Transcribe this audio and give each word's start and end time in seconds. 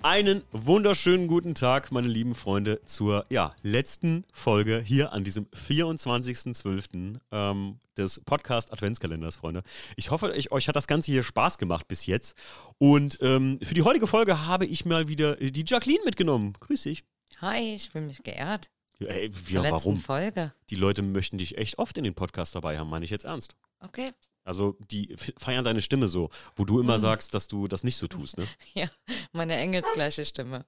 Einen 0.00 0.44
wunderschönen 0.52 1.26
guten 1.26 1.56
Tag, 1.56 1.90
meine 1.90 2.06
lieben 2.06 2.36
Freunde, 2.36 2.80
zur 2.84 3.26
ja, 3.30 3.54
letzten 3.62 4.24
Folge 4.32 4.80
hier 4.84 5.12
an 5.12 5.24
diesem 5.24 5.46
24.12. 5.46 7.18
Ähm, 7.32 7.80
des 7.96 8.20
Podcast 8.20 8.72
Adventskalenders, 8.72 9.34
Freunde. 9.34 9.64
Ich 9.96 10.12
hoffe, 10.12 10.32
ich, 10.36 10.52
euch 10.52 10.68
hat 10.68 10.76
das 10.76 10.86
Ganze 10.86 11.10
hier 11.10 11.24
Spaß 11.24 11.58
gemacht 11.58 11.88
bis 11.88 12.06
jetzt. 12.06 12.38
Und 12.78 13.18
ähm, 13.22 13.58
für 13.60 13.74
die 13.74 13.82
heutige 13.82 14.06
Folge 14.06 14.46
habe 14.46 14.66
ich 14.66 14.84
mal 14.84 15.08
wieder 15.08 15.34
die 15.34 15.64
Jacqueline 15.66 16.04
mitgenommen. 16.04 16.54
Grüß 16.60 16.84
dich. 16.84 17.04
Hi, 17.40 17.74
ich 17.74 17.90
fühle 17.90 18.06
mich 18.06 18.22
geehrt. 18.22 18.70
Ja, 19.00 19.08
ey, 19.08 19.32
ja, 19.48 19.64
warum? 19.64 19.96
Folge. 19.96 20.52
Die 20.70 20.76
Leute 20.76 21.02
möchten 21.02 21.38
dich 21.38 21.58
echt 21.58 21.78
oft 21.78 21.98
in 21.98 22.04
den 22.04 22.14
Podcast 22.14 22.54
dabei 22.54 22.78
haben, 22.78 22.88
meine 22.88 23.04
ich 23.04 23.10
jetzt 23.10 23.24
ernst. 23.24 23.56
Okay. 23.80 24.12
Also 24.48 24.76
die 24.90 25.14
feiern 25.36 25.62
deine 25.64 25.82
Stimme 25.82 26.08
so, 26.08 26.30
wo 26.56 26.64
du 26.64 26.80
immer 26.80 26.94
Mhm. 26.96 27.02
sagst, 27.02 27.34
dass 27.34 27.48
du 27.48 27.68
das 27.68 27.84
nicht 27.84 27.96
so 27.96 28.06
tust, 28.08 28.38
ne? 28.38 28.46
Ja, 28.74 28.88
meine 29.32 29.54
engelsgleiche 29.56 30.24
Stimme. 30.24 30.64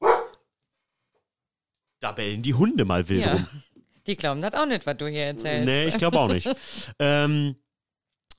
Da 2.01 2.12
bellen 2.12 2.43
die 2.43 2.55
Hunde 2.55 2.84
mal 2.84 3.09
wild 3.09 3.23
Ja. 3.25 3.33
rum. 3.34 3.47
Die 4.06 4.16
glauben 4.16 4.41
das 4.41 4.55
auch 4.55 4.66
nicht, 4.66 4.87
was 4.87 4.97
du 4.97 5.06
hier 5.06 5.25
erzählst. 5.27 5.66
Nee, 5.66 5.87
ich 5.87 5.98
glaube 5.98 6.19
auch 6.19 6.29
nicht. 6.33 6.47
ähm, 6.98 7.56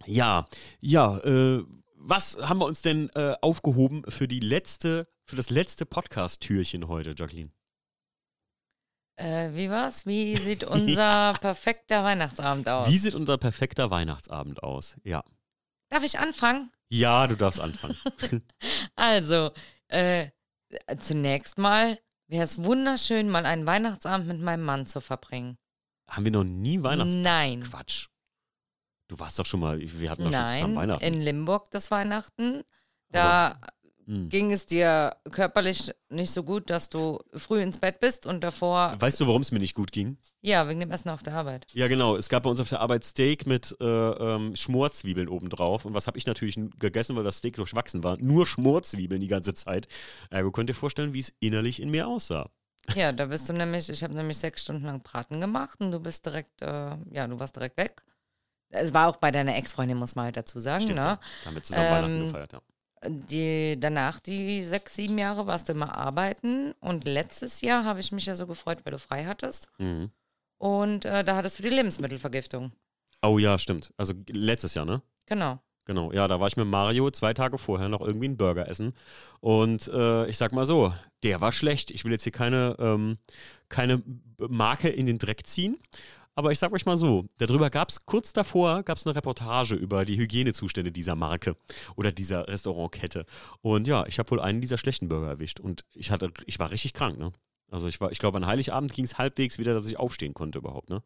ja, 0.06 0.48
ja, 0.80 1.18
äh, 1.20 1.64
was 1.96 2.38
haben 2.38 2.60
wir 2.60 2.66
uns 2.66 2.82
denn 2.82 3.10
äh, 3.16 3.36
aufgehoben 3.42 4.04
für 4.10 4.28
die 4.28 4.40
letzte, 4.40 5.08
für 5.24 5.36
das 5.36 5.50
letzte 5.52 5.86
Podcast-Türchen 5.86 6.88
heute, 6.88 7.14
Jacqueline? 7.16 7.52
Äh, 9.22 9.54
wie 9.56 9.70
war's? 9.70 10.06
Wie 10.06 10.36
sieht 10.48 10.64
unser 10.64 11.34
perfekter 11.40 12.04
Weihnachtsabend 12.04 12.68
aus? 12.68 12.88
Wie 12.88 12.98
sieht 12.98 13.14
unser 13.14 13.38
perfekter 13.38 13.92
Weihnachtsabend 13.92 14.64
aus? 14.64 14.98
Ja. 15.04 15.24
Darf 15.90 16.04
ich 16.04 16.18
anfangen? 16.20 16.72
Ja, 16.90 17.28
du 17.28 17.36
darfst 17.36 17.60
anfangen. 17.60 17.96
Also, 18.96 19.52
äh, 19.88 20.30
zunächst 20.98 21.58
mal 21.58 22.00
wäre 22.28 22.44
es 22.44 22.64
wunderschön, 22.64 23.30
mal 23.30 23.46
einen 23.46 23.66
Weihnachtsabend 23.66 24.28
mit 24.28 24.40
meinem 24.42 24.64
Mann 24.64 24.86
zu 24.86 25.02
verbringen. 25.02 25.58
haben 26.08 26.26
wir 26.26 26.32
noch 26.32 26.44
nie 26.44 26.82
Weihnachtsabend? 26.82 27.24
Nein. 27.24 27.64
Quatsch. 27.64 28.08
Du 29.08 29.20
warst 29.20 29.38
doch 29.38 29.46
schon 29.46 29.60
mal, 29.60 29.80
wir 29.82 30.10
hatten 30.10 30.24
doch 30.24 30.32
schon 30.32 30.48
zusammen 30.48 30.74
Nein, 30.76 30.84
Weihnachten. 30.84 31.04
in 31.04 31.22
Limburg 31.22 31.70
das 31.72 31.92
Weihnachten. 31.92 32.64
Da 33.10 33.60
Hm. 34.12 34.28
ging 34.28 34.52
es 34.52 34.66
dir 34.66 35.16
körperlich 35.32 35.94
nicht 36.10 36.32
so 36.32 36.44
gut, 36.44 36.70
dass 36.70 36.90
du 36.90 37.20
früh 37.34 37.62
ins 37.62 37.78
Bett 37.78 38.02
bist 38.02 38.26
und 38.26 38.44
davor, 38.44 38.96
Weißt 39.00 39.22
du, 39.22 39.26
warum 39.28 39.42
es 39.42 39.52
mir 39.54 39.60
nicht 39.60 39.74
gut 39.74 39.94
ging? 39.94 40.18
ja, 40.42 40.68
wegen 40.68 40.82
dem 40.82 40.92
Essen 40.92 41.08
auf 41.10 41.24
der 41.24 41.34
Arbeit. 41.36 41.66
Ja, 41.72 41.88
genau. 41.88 42.18
Es 42.18 42.28
gab 42.28 42.44
bei 42.44 42.50
uns 42.50 42.60
auf 42.60 42.68
der 42.68 42.82
Arbeit 42.82 43.06
Steak 43.06 43.46
mit 43.46 43.74
äh, 43.80 43.86
ähm, 43.86 44.54
Schmorzwiebeln 44.56 45.30
obendrauf. 45.30 45.86
Und 45.86 45.94
was 45.94 46.08
habe 46.08 46.18
ich 46.18 46.26
natürlich 46.26 46.60
gegessen, 46.78 47.16
weil 47.16 47.24
das 47.24 47.38
Steak 47.38 47.56
durchwachsen 47.56 48.04
war? 48.04 48.18
Nur 48.18 48.46
Schmorzwiebeln 48.46 49.22
die 49.22 49.28
ganze 49.30 49.54
Zeit. 49.54 49.88
Ergo 50.30 50.52
könnt 50.52 50.70
ihr 50.70 50.76
vorstellen, 50.76 51.14
wie 51.14 51.20
es 51.20 51.32
innerlich 51.40 51.82
in 51.82 51.90
mir 51.90 52.08
aussah. 52.08 52.50
Ja, 52.96 53.12
da 53.14 53.28
bist 53.28 53.48
du 53.48 53.54
nämlich, 53.54 53.88
ich 53.88 54.04
habe 54.04 54.14
nämlich 54.16 54.40
sechs 54.40 54.64
Stunden 54.64 54.84
lang 54.86 55.02
Braten 55.02 55.40
gemacht 55.40 55.80
und 55.80 55.92
du 55.92 56.00
bist 56.00 56.26
direkt, 56.26 56.62
äh, 56.64 56.98
ja, 57.12 57.28
du 57.28 57.40
warst 57.40 57.56
direkt 57.56 57.78
weg. 57.78 58.02
Es 58.70 58.94
war 58.94 59.08
auch 59.10 59.18
bei 59.18 59.32
deiner 59.32 59.56
Ex-Freundin, 59.56 59.98
muss 59.98 60.16
man 60.16 60.26
halt 60.26 60.38
dazu 60.38 60.60
sagen, 60.60 60.82
Stimmt, 60.82 61.00
ne? 61.00 61.20
Da 61.44 61.46
haben 61.46 61.56
wir 61.56 61.62
zusammen 61.64 61.86
Ähm, 61.86 61.94
Weihnachten 61.94 62.26
gefeiert, 62.26 62.54
ja. 62.54 62.62
Die, 63.08 63.78
danach, 63.80 64.20
die 64.20 64.64
sechs, 64.64 64.96
sieben 64.96 65.18
Jahre, 65.18 65.48
warst 65.48 65.68
du 65.70 65.74
immer 65.74 65.98
arbeiten 65.98 66.74
und 66.82 67.06
letztes 67.06 67.62
Jahr 67.62 67.84
habe 67.84 68.00
ich 68.00 68.12
mich 68.12 68.28
ja 68.28 68.36
so 68.36 68.46
gefreut, 68.46 68.80
weil 68.84 68.92
du 68.92 69.00
frei 69.00 69.26
hattest 69.26 69.68
Mhm. 69.80 70.12
und 70.60 71.06
äh, 71.06 71.24
da 71.24 71.36
hattest 71.36 71.58
du 71.58 71.64
die 71.64 71.70
Lebensmittelvergiftung. 71.70 72.72
Oh 73.24 73.40
ja, 73.40 73.58
stimmt. 73.58 73.92
Also 73.98 74.14
letztes 74.30 74.76
Jahr, 74.76 74.86
ne? 74.86 75.02
Genau. 75.26 75.60
Genau, 75.86 76.12
ja, 76.12 76.28
da 76.28 76.40
war 76.40 76.48
ich 76.48 76.58
mit 76.58 76.68
Mario 76.68 77.10
zwei 77.10 77.34
Tage 77.34 77.58
vorher 77.58 77.90
noch 77.90 78.02
irgendwie 78.02 78.28
einen 78.28 78.38
Burger 78.38 78.68
essen. 78.68 78.94
Und 79.40 79.88
äh, 79.88 80.28
ich 80.28 80.38
sag 80.38 80.52
mal 80.52 80.66
so, 80.66 80.94
der 81.24 81.42
war 81.42 81.52
schlecht. 81.52 81.90
Ich 81.90 82.06
will 82.06 82.12
jetzt 82.12 82.22
hier 82.24 82.32
keine, 82.32 82.76
ähm, 82.78 83.18
keine 83.68 84.04
Marke 84.38 84.90
in 84.90 85.08
den 85.08 85.18
Dreck 85.18 85.48
ziehen. 85.48 85.80
Aber 86.42 86.52
ich 86.52 86.58
sag 86.58 86.74
euch 86.74 86.88
mal 86.88 86.98
so, 86.98 87.28
darüber 87.38 87.70
gab 87.70 87.90
es 87.90 88.04
kurz 88.04 88.34
davor 88.34 88.82
gab 88.82 88.98
es 88.98 89.06
eine 89.06 89.16
Reportage 89.16 89.76
über 89.76 90.06
die 90.06 90.18
Hygienezustände 90.18 90.92
dieser 90.92 91.14
Marke 91.14 91.56
oder 91.96 92.12
dieser 92.12 92.48
Restaurantkette. 92.48 93.28
Und 93.62 93.88
ja, 93.88 94.08
ich 94.08 94.18
habe 94.18 94.32
wohl 94.32 94.40
einen 94.40 94.60
dieser 94.60 94.80
schlechten 94.80 95.08
Burger 95.08 95.28
erwischt. 95.28 95.60
Und 95.60 95.86
ich 95.94 96.10
hatte, 96.10 96.32
ich 96.48 96.58
war 96.58 96.72
richtig 96.72 96.94
krank, 96.94 97.20
ne? 97.20 97.32
Also 97.70 97.88
ich 97.88 98.02
war, 98.02 98.12
ich 98.12 98.18
glaube, 98.18 98.38
an 98.38 98.48
Heiligabend 98.48 98.92
ging 98.92 99.06
es 99.06 99.20
halbwegs 99.20 99.60
wieder, 99.60 99.76
dass 99.76 99.86
ich 99.86 100.00
aufstehen 100.00 100.34
konnte 100.34 100.58
überhaupt, 100.58 100.90
ne? 100.90 101.04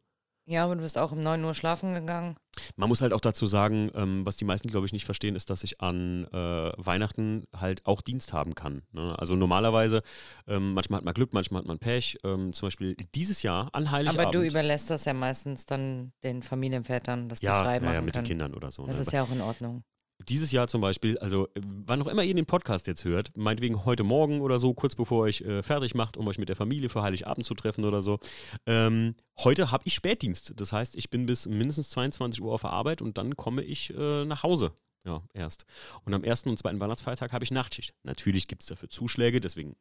Ja, 0.48 0.66
aber 0.66 0.76
du 0.76 0.82
bist 0.82 0.98
auch 0.98 1.12
um 1.12 1.24
9 1.24 1.44
Uhr 1.44 1.56
schlafen 1.56 1.96
gegangen. 1.96 2.36
Man 2.76 2.88
muss 2.88 3.02
halt 3.02 3.14
auch 3.14 3.20
dazu 3.20 3.48
sagen, 3.48 3.90
ähm, 3.96 4.26
was 4.26 4.38
die 4.38 4.46
meisten, 4.46 4.70
glaube 4.70 4.86
ich, 4.86 4.94
nicht 4.94 5.06
verstehen, 5.06 5.36
ist, 5.36 5.50
dass 5.50 5.64
ich 5.64 5.82
an 5.82 6.26
äh, 6.26 6.72
Weihnachten 6.78 7.46
halt 7.56 7.86
auch 7.86 8.02
Dienst 8.02 8.32
haben 8.32 8.54
kann. 8.54 8.84
Ne? 8.92 9.18
Also 9.18 9.36
normalerweise, 9.36 10.04
ähm, 10.48 10.74
manchmal 10.74 11.00
hat 11.00 11.06
man 11.06 11.14
Glück, 11.16 11.34
manchmal 11.34 11.62
hat 11.62 11.68
man 11.68 11.80
Pech. 11.80 12.20
Ähm, 12.24 12.54
zum 12.54 12.68
Beispiel 12.68 12.96
dieses 13.16 13.42
Jahr 13.42 13.70
an 13.74 13.90
Heiligabend. 13.90 14.22
Aber 14.22 14.32
du 14.32 14.46
überlässt 14.46 14.92
das 14.92 15.06
ja 15.06 15.14
meistens 15.14 15.66
dann 15.66 16.14
den 16.24 16.44
Familienvätern, 16.44 17.28
dass 17.28 17.40
die 17.40 17.48
ja, 17.48 17.64
frei 17.64 17.76
ja, 17.76 17.82
machen 17.82 17.94
ja, 17.96 18.02
mit 18.02 18.14
können. 18.14 18.24
den 18.24 18.28
Kindern 18.28 18.54
oder 18.54 18.72
so. 18.72 18.86
Das 18.86 18.98
ne? 18.98 19.02
ist 19.02 19.12
ja 19.12 19.24
auch 19.24 19.32
in 19.32 19.42
Ordnung. 19.42 19.84
Dieses 20.20 20.52
Jahr 20.52 20.68
zum 20.68 20.81
Beispiel, 20.81 21.18
also 21.18 21.50
wann 21.56 22.02
auch 22.02 22.08
immer 22.08 22.24
ihr 22.24 22.34
den 22.34 22.46
Podcast 22.46 22.88
jetzt 22.88 23.03
hört, 23.03 23.36
meinetwegen 23.36 23.84
heute 23.84 24.03
Morgen 24.03 24.40
oder 24.40 24.59
so, 24.59 24.74
kurz 24.74 24.96
bevor 24.96 25.26
ihr 25.26 25.30
euch 25.30 25.42
äh, 25.42 25.62
fertig 25.62 25.94
macht, 25.94 26.16
um 26.16 26.28
euch 26.28 26.38
mit 26.38 26.48
der 26.48 26.56
Familie 26.56 26.88
für 26.88 27.02
Heiligabend 27.02 27.46
zu 27.46 27.53
treffen 27.53 27.84
oder 27.84 28.02
so. 28.02 28.20
Ähm, 28.66 29.16
heute 29.40 29.72
habe 29.72 29.84
ich 29.86 29.94
Spätdienst. 29.94 30.53
Das 30.56 30.72
heißt, 30.72 30.96
ich 30.96 31.09
bin 31.09 31.26
bis 31.26 31.48
mindestens 31.48 31.90
22 31.90 32.42
Uhr 32.42 32.53
auf 32.53 32.62
der 32.62 32.72
Arbeit 32.72 33.02
und 33.02 33.18
dann 33.18 33.36
komme 33.36 33.62
ich 33.62 33.94
äh, 33.94 34.26
nach 34.26 34.44
Hause. 34.44 34.72
Ja, 35.06 35.22
erst. 35.34 35.66
Und 36.06 36.14
am 36.14 36.24
ersten 36.24 36.50
und 36.50 36.58
zweiten 36.58 36.80
Weihnachtsfeiertag 36.80 37.32
habe 37.32 37.44
ich 37.44 37.52
Nachtschicht. 37.52 37.94
Natürlich 38.03 38.47
gibt 38.47 38.64
es 38.64 38.68
dafür 38.68 38.90
Zuschläge, 38.90 39.40
deswegen 39.40 39.76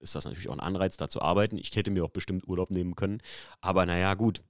ist 0.00 0.14
das 0.14 0.24
natürlich 0.24 0.48
auch 0.48 0.54
ein 0.54 0.60
Anreiz, 0.60 0.96
da 0.96 1.08
zu 1.08 1.22
arbeiten. 1.22 1.56
Ich 1.56 1.74
hätte 1.74 1.90
mir 1.90 2.04
auch 2.04 2.10
bestimmt 2.10 2.46
Urlaub 2.46 2.70
nehmen 2.70 2.94
können. 2.94 3.20
Aber 3.60 3.86
naja, 3.86 4.14
gut. 4.14 4.42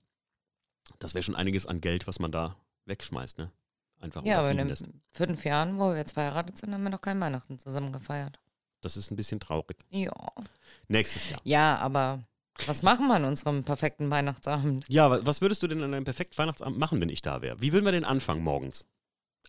Das 0.99 1.15
wäre 1.15 1.22
schon 1.22 1.37
einiges 1.37 1.66
an 1.66 1.81
Geld, 1.81 2.06
was 2.06 2.19
man 2.19 2.33
da 2.33 2.56
wegschmeißt, 2.87 3.39
ne? 3.39 3.53
Einfach 4.00 4.25
Ja, 4.25 4.38
aber 4.38 4.50
in 4.50 4.59
den 4.59 4.69
lässt. 4.69 4.86
fünf 5.12 5.44
Jahren, 5.44 5.78
wo 5.78 5.91
wir 5.91 5.97
jetzt 5.97 6.12
verheiratet 6.12 6.56
sind, 6.59 6.72
haben 6.72 6.82
wir 6.82 6.91
noch 6.91 7.00
kein 7.00 7.20
Weihnachten 7.20 7.59
zusammen 7.59 7.92
gefeiert. 7.92 8.38
Das 8.81 8.97
ist 8.97 9.10
ein 9.10 9.16
bisschen 9.16 9.41
traurig. 9.41 9.76
Ja. 9.91 10.12
Nächstes 10.86 11.28
Jahr. 11.28 11.41
Ja, 11.44 11.76
aber 11.76 12.20
was 12.66 12.82
machen 12.82 13.09
wir 13.09 13.14
an 13.16 13.25
unserem 13.25 13.64
perfekten 13.64 14.09
Weihnachtsabend? 14.10 14.84
Ja, 14.88 15.10
wa- 15.10 15.20
was 15.22 15.41
würdest 15.41 15.62
du 15.62 15.66
denn 15.66 15.82
an 15.82 15.92
einem 15.94 16.04
perfekten 16.04 16.38
Weihnachtsabend 16.38 16.78
machen, 16.78 17.00
wenn 17.00 17.09
ich 17.09 17.22
da 17.22 17.42
wäre? 17.42 17.60
Wie 17.60 17.72
würden 17.72 17.84
wir 17.84 17.92
denn 17.92 18.04
anfangen 18.04 18.42
morgens? 18.42 18.84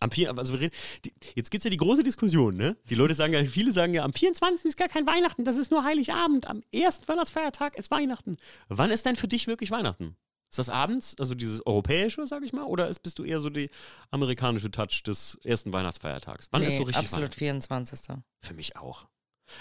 Am 0.00 0.10
vier, 0.10 0.36
also 0.36 0.54
wir 0.54 0.60
reden, 0.60 0.74
die, 1.04 1.12
jetzt 1.36 1.50
gibt 1.50 1.60
es 1.60 1.64
ja 1.64 1.70
die 1.70 1.76
große 1.76 2.02
Diskussion, 2.02 2.56
ne? 2.56 2.76
Die 2.88 2.94
Leute 2.94 3.14
sagen 3.14 3.34
ja, 3.34 3.44
viele 3.44 3.70
sagen 3.70 3.92
ja, 3.92 4.02
am 4.02 4.12
24. 4.14 4.64
ist 4.64 4.76
gar 4.78 4.88
kein 4.88 5.06
Weihnachten, 5.06 5.44
das 5.44 5.58
ist 5.58 5.70
nur 5.70 5.84
Heiligabend. 5.84 6.46
Am 6.48 6.62
ersten 6.72 7.06
Weihnachtsfeiertag 7.06 7.76
ist 7.76 7.90
Weihnachten. 7.90 8.38
Wann 8.68 8.90
ist 8.90 9.04
denn 9.04 9.14
für 9.16 9.28
dich 9.28 9.46
wirklich 9.46 9.70
Weihnachten? 9.70 10.16
Ist 10.50 10.58
das 10.58 10.68
abends, 10.68 11.14
also 11.18 11.36
dieses 11.36 11.64
europäische, 11.64 12.26
sag 12.26 12.42
ich 12.42 12.52
mal, 12.52 12.64
oder 12.64 12.88
ist, 12.88 12.98
bist 13.04 13.20
du 13.20 13.24
eher 13.24 13.38
so 13.38 13.50
die 13.50 13.70
amerikanische 14.10 14.70
Touch 14.70 15.04
des 15.06 15.38
ersten 15.44 15.72
Weihnachtsfeiertags? 15.72 16.48
Wann 16.50 16.62
ist 16.62 16.76
so 16.76 16.82
richtig 16.82 17.04
absolut 17.04 17.34
24. 17.36 18.08
Weihnachten? 18.08 18.24
Für 18.40 18.54
mich 18.54 18.76
auch. 18.76 19.06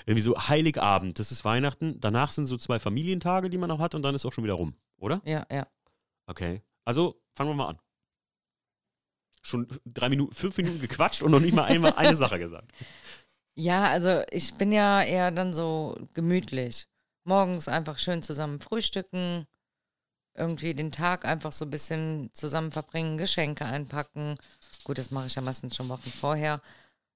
Irgendwie 0.07 0.23
so 0.23 0.35
Heiligabend, 0.35 1.19
das 1.19 1.31
ist 1.31 1.45
Weihnachten. 1.45 2.00
Danach 2.00 2.31
sind 2.31 2.47
so 2.47 2.57
zwei 2.57 2.79
Familientage, 2.79 3.51
die 3.51 3.59
man 3.59 3.69
noch 3.69 3.79
hat, 3.79 3.94
und 3.94 4.01
dann 4.01 4.16
ist 4.16 4.25
auch 4.25 4.33
schon 4.33 4.44
wieder 4.44 4.55
rum, 4.55 4.73
oder? 4.97 5.22
Ja, 5.25 5.45
ja. 5.51 5.67
Okay. 6.25 6.63
Also 6.85 7.21
fangen 7.35 7.51
wir 7.51 7.56
mal 7.56 7.67
an. 7.69 7.79
Schon 9.44 9.67
drei 9.85 10.09
Minuten, 10.09 10.33
fünf 10.33 10.57
Minuten 10.57 10.81
gequatscht 10.81 11.21
und 11.21 11.29
noch 11.29 11.39
nicht 11.39 11.53
mal 11.56 11.66
einmal 11.66 11.94
eine 11.94 12.16
Sache 12.16 12.39
gesagt. 12.39 12.71
Ja, 13.56 13.89
also 13.89 14.21
ich 14.31 14.53
bin 14.53 14.71
ja 14.71 15.03
eher 15.03 15.31
dann 15.31 15.53
so 15.53 15.97
gemütlich. 16.13 16.88
Morgens 17.25 17.67
einfach 17.67 17.97
schön 17.97 18.23
zusammen 18.23 18.61
frühstücken, 18.61 19.47
irgendwie 20.39 20.73
den 20.73 20.91
Tag 20.91 21.25
einfach 21.25 21.51
so 21.51 21.66
ein 21.66 21.69
bisschen 21.69 22.29
zusammen 22.33 22.72
verbringen, 22.72 23.17
Geschenke 23.17 23.66
einpacken. 23.66 24.38
Gut, 24.83 24.97
das 24.97 25.12
mache 25.12 25.27
ich 25.27 25.36
ja 25.36 25.41
meistens 25.41 25.75
schon 25.75 25.89
Wochen 25.89 26.09
vorher. 26.09 26.62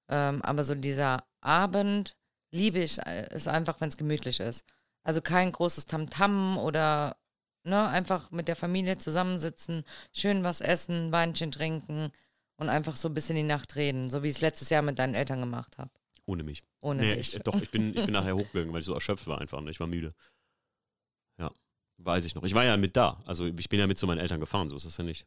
Ähm, 0.08 0.42
aber 0.42 0.64
so 0.64 0.74
dieser 0.74 1.24
Abend 1.40 2.16
liebe 2.52 2.78
ich 2.80 2.98
äh, 2.98 3.28
es 3.30 3.48
einfach, 3.48 3.80
wenn 3.80 3.88
es 3.88 3.96
gemütlich 3.96 4.40
ist. 4.40 4.64
Also 5.02 5.20
kein 5.20 5.52
großes 5.52 5.86
Tamtam 5.86 6.58
oder 6.58 7.16
ne, 7.64 7.88
einfach 7.88 8.30
mit 8.30 8.48
der 8.48 8.56
Familie 8.56 8.98
zusammensitzen, 8.98 9.84
schön 10.12 10.44
was 10.44 10.60
essen, 10.60 11.12
Weinchen 11.12 11.50
trinken 11.50 12.12
und 12.56 12.68
einfach 12.68 12.96
so 12.96 13.08
ein 13.08 13.14
bisschen 13.14 13.36
die 13.36 13.42
Nacht 13.42 13.76
reden, 13.76 14.08
so 14.08 14.22
wie 14.22 14.28
ich 14.28 14.36
es 14.36 14.40
letztes 14.40 14.70
Jahr 14.70 14.82
mit 14.82 14.98
deinen 14.98 15.14
Eltern 15.14 15.40
gemacht 15.40 15.78
habe. 15.78 15.90
Ohne 16.26 16.42
mich. 16.42 16.62
Ohne 16.80 17.02
nee, 17.02 17.16
dich. 17.16 17.34
ich, 17.36 17.42
doch, 17.42 17.60
ich 17.60 17.70
bin, 17.70 17.94
ich 17.94 18.04
bin 18.04 18.12
nachher 18.12 18.36
hochgegangen, 18.36 18.72
weil 18.72 18.80
ich 18.80 18.86
so 18.86 18.94
erschöpft 18.94 19.26
war 19.26 19.40
einfach. 19.40 19.60
Ne? 19.60 19.70
Ich 19.70 19.80
war 19.80 19.86
müde. 19.86 20.14
Weiß 21.98 22.24
ich 22.24 22.34
noch. 22.34 22.44
Ich 22.44 22.54
war 22.54 22.64
ja 22.64 22.76
mit 22.76 22.96
da. 22.96 23.22
Also 23.24 23.46
ich 23.46 23.68
bin 23.68 23.78
ja 23.78 23.86
mit 23.86 23.98
zu 23.98 24.06
meinen 24.06 24.18
Eltern 24.18 24.40
gefahren, 24.40 24.68
so 24.68 24.76
ist 24.76 24.86
das 24.86 24.96
ja 24.96 25.04
nicht. 25.04 25.26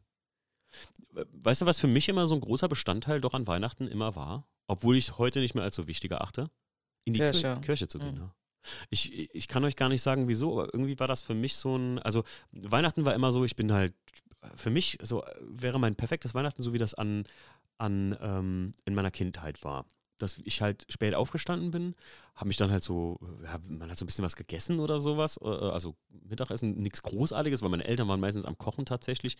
Weißt 1.10 1.62
du, 1.62 1.66
was 1.66 1.80
für 1.80 1.86
mich 1.86 2.08
immer 2.08 2.26
so 2.26 2.34
ein 2.34 2.40
großer 2.40 2.68
Bestandteil 2.68 3.20
doch 3.20 3.34
an 3.34 3.46
Weihnachten 3.46 3.88
immer 3.88 4.14
war? 4.16 4.46
Obwohl 4.66 4.96
ich 4.96 5.08
es 5.08 5.18
heute 5.18 5.40
nicht 5.40 5.54
mehr 5.54 5.64
als 5.64 5.76
so 5.76 5.86
wichtig 5.88 6.10
erachte? 6.10 6.50
In 7.04 7.14
die 7.14 7.20
Kirche, 7.20 7.40
Kirche. 7.40 7.60
Kirche 7.62 7.88
zu 7.88 7.98
gehen. 7.98 8.16
Mhm. 8.16 8.20
Ja. 8.20 8.34
Ich, 8.90 9.34
ich 9.34 9.48
kann 9.48 9.64
euch 9.64 9.76
gar 9.76 9.88
nicht 9.88 10.02
sagen, 10.02 10.28
wieso, 10.28 10.52
aber 10.52 10.74
irgendwie 10.74 10.98
war 10.98 11.08
das 11.08 11.22
für 11.22 11.34
mich 11.34 11.56
so 11.56 11.76
ein, 11.76 11.98
also 12.00 12.24
Weihnachten 12.52 13.06
war 13.06 13.14
immer 13.14 13.32
so, 13.32 13.44
ich 13.44 13.56
bin 13.56 13.72
halt, 13.72 13.94
für 14.54 14.70
mich 14.70 14.98
so 15.00 15.24
wäre 15.40 15.80
mein 15.80 15.96
perfektes 15.96 16.34
Weihnachten 16.34 16.62
so, 16.62 16.74
wie 16.74 16.78
das 16.78 16.94
an, 16.94 17.24
an 17.78 18.16
ähm, 18.20 18.72
in 18.84 18.94
meiner 18.94 19.10
Kindheit 19.10 19.64
war. 19.64 19.86
Dass 20.18 20.38
ich 20.44 20.60
halt 20.60 20.84
spät 20.88 21.14
aufgestanden 21.14 21.70
bin, 21.70 21.94
habe 22.34 22.48
mich 22.48 22.56
dann 22.56 22.70
halt 22.70 22.82
so, 22.82 23.18
ja, 23.42 23.58
man 23.68 23.90
hat 23.90 23.98
so 23.98 24.04
ein 24.04 24.06
bisschen 24.06 24.24
was 24.24 24.36
gegessen 24.36 24.80
oder 24.80 25.00
sowas, 25.00 25.38
äh, 25.42 25.46
also 25.46 25.94
Mittagessen, 26.10 26.80
nichts 26.80 27.02
Großartiges, 27.02 27.62
weil 27.62 27.70
meine 27.70 27.84
Eltern 27.84 28.08
waren 28.08 28.20
meistens 28.20 28.44
am 28.44 28.58
Kochen 28.58 28.84
tatsächlich. 28.84 29.36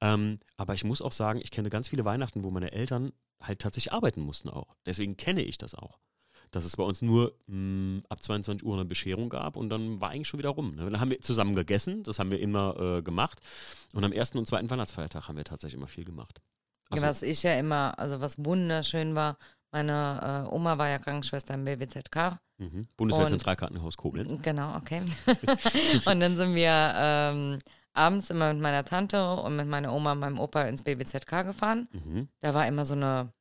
Ähm, 0.00 0.38
aber 0.56 0.74
ich 0.74 0.84
muss 0.84 1.02
auch 1.02 1.12
sagen, 1.12 1.40
ich 1.42 1.50
kenne 1.50 1.70
ganz 1.70 1.88
viele 1.88 2.04
Weihnachten, 2.04 2.44
wo 2.44 2.50
meine 2.50 2.72
Eltern 2.72 3.12
halt 3.40 3.60
tatsächlich 3.60 3.92
arbeiten 3.92 4.20
mussten 4.20 4.48
auch. 4.48 4.74
Deswegen 4.86 5.16
kenne 5.16 5.42
ich 5.42 5.58
das 5.58 5.74
auch. 5.74 5.98
Dass 6.50 6.64
es 6.66 6.76
bei 6.76 6.84
uns 6.84 7.00
nur 7.00 7.34
mh, 7.46 8.02
ab 8.10 8.22
22 8.22 8.66
Uhr 8.66 8.74
eine 8.74 8.84
Bescherung 8.84 9.30
gab 9.30 9.56
und 9.56 9.70
dann 9.70 10.00
war 10.00 10.10
eigentlich 10.10 10.28
schon 10.28 10.38
wieder 10.38 10.50
rum. 10.50 10.74
Ne? 10.74 10.90
Dann 10.90 11.00
haben 11.00 11.10
wir 11.10 11.20
zusammen 11.20 11.54
gegessen, 11.54 12.02
das 12.02 12.18
haben 12.18 12.30
wir 12.30 12.40
immer 12.40 12.78
äh, 12.78 13.02
gemacht. 13.02 13.40
Und 13.94 14.04
am 14.04 14.12
ersten 14.12 14.38
und 14.38 14.46
zweiten 14.46 14.68
Weihnachtsfeiertag 14.68 15.28
haben 15.28 15.36
wir 15.36 15.44
tatsächlich 15.44 15.78
immer 15.78 15.88
viel 15.88 16.04
gemacht. 16.04 16.42
Ja, 16.94 17.00
was 17.02 17.22
ich 17.22 17.42
ja 17.42 17.58
immer, 17.58 17.98
also 17.98 18.20
was 18.20 18.44
wunderschön 18.44 19.14
war, 19.14 19.38
meine 19.72 20.46
äh, 20.48 20.54
Oma 20.54 20.78
war 20.78 20.88
ja 20.88 20.98
Krankenschwester 20.98 21.54
im 21.54 21.64
BWZK. 21.64 22.38
Mhm. 22.58 22.86
Bundeswehrzentralkartenhaus 22.96 23.96
Koblenz. 23.96 24.40
Genau, 24.42 24.76
okay. 24.76 25.02
und 26.06 26.20
dann 26.20 26.36
sind 26.36 26.54
wir 26.54 26.94
ähm, 26.96 27.58
abends 27.92 28.30
immer 28.30 28.52
mit 28.52 28.62
meiner 28.62 28.84
Tante 28.84 29.34
und 29.34 29.56
mit 29.56 29.66
meiner 29.66 29.92
Oma 29.92 30.12
und 30.12 30.20
meinem 30.20 30.38
Opa 30.38 30.62
ins 30.62 30.82
BWZK 30.82 31.44
gefahren. 31.44 31.88
Mhm. 31.92 32.28
Da 32.40 32.54
war 32.54 32.66
immer 32.66 32.84
so 32.84 32.94
eine, 32.94 33.32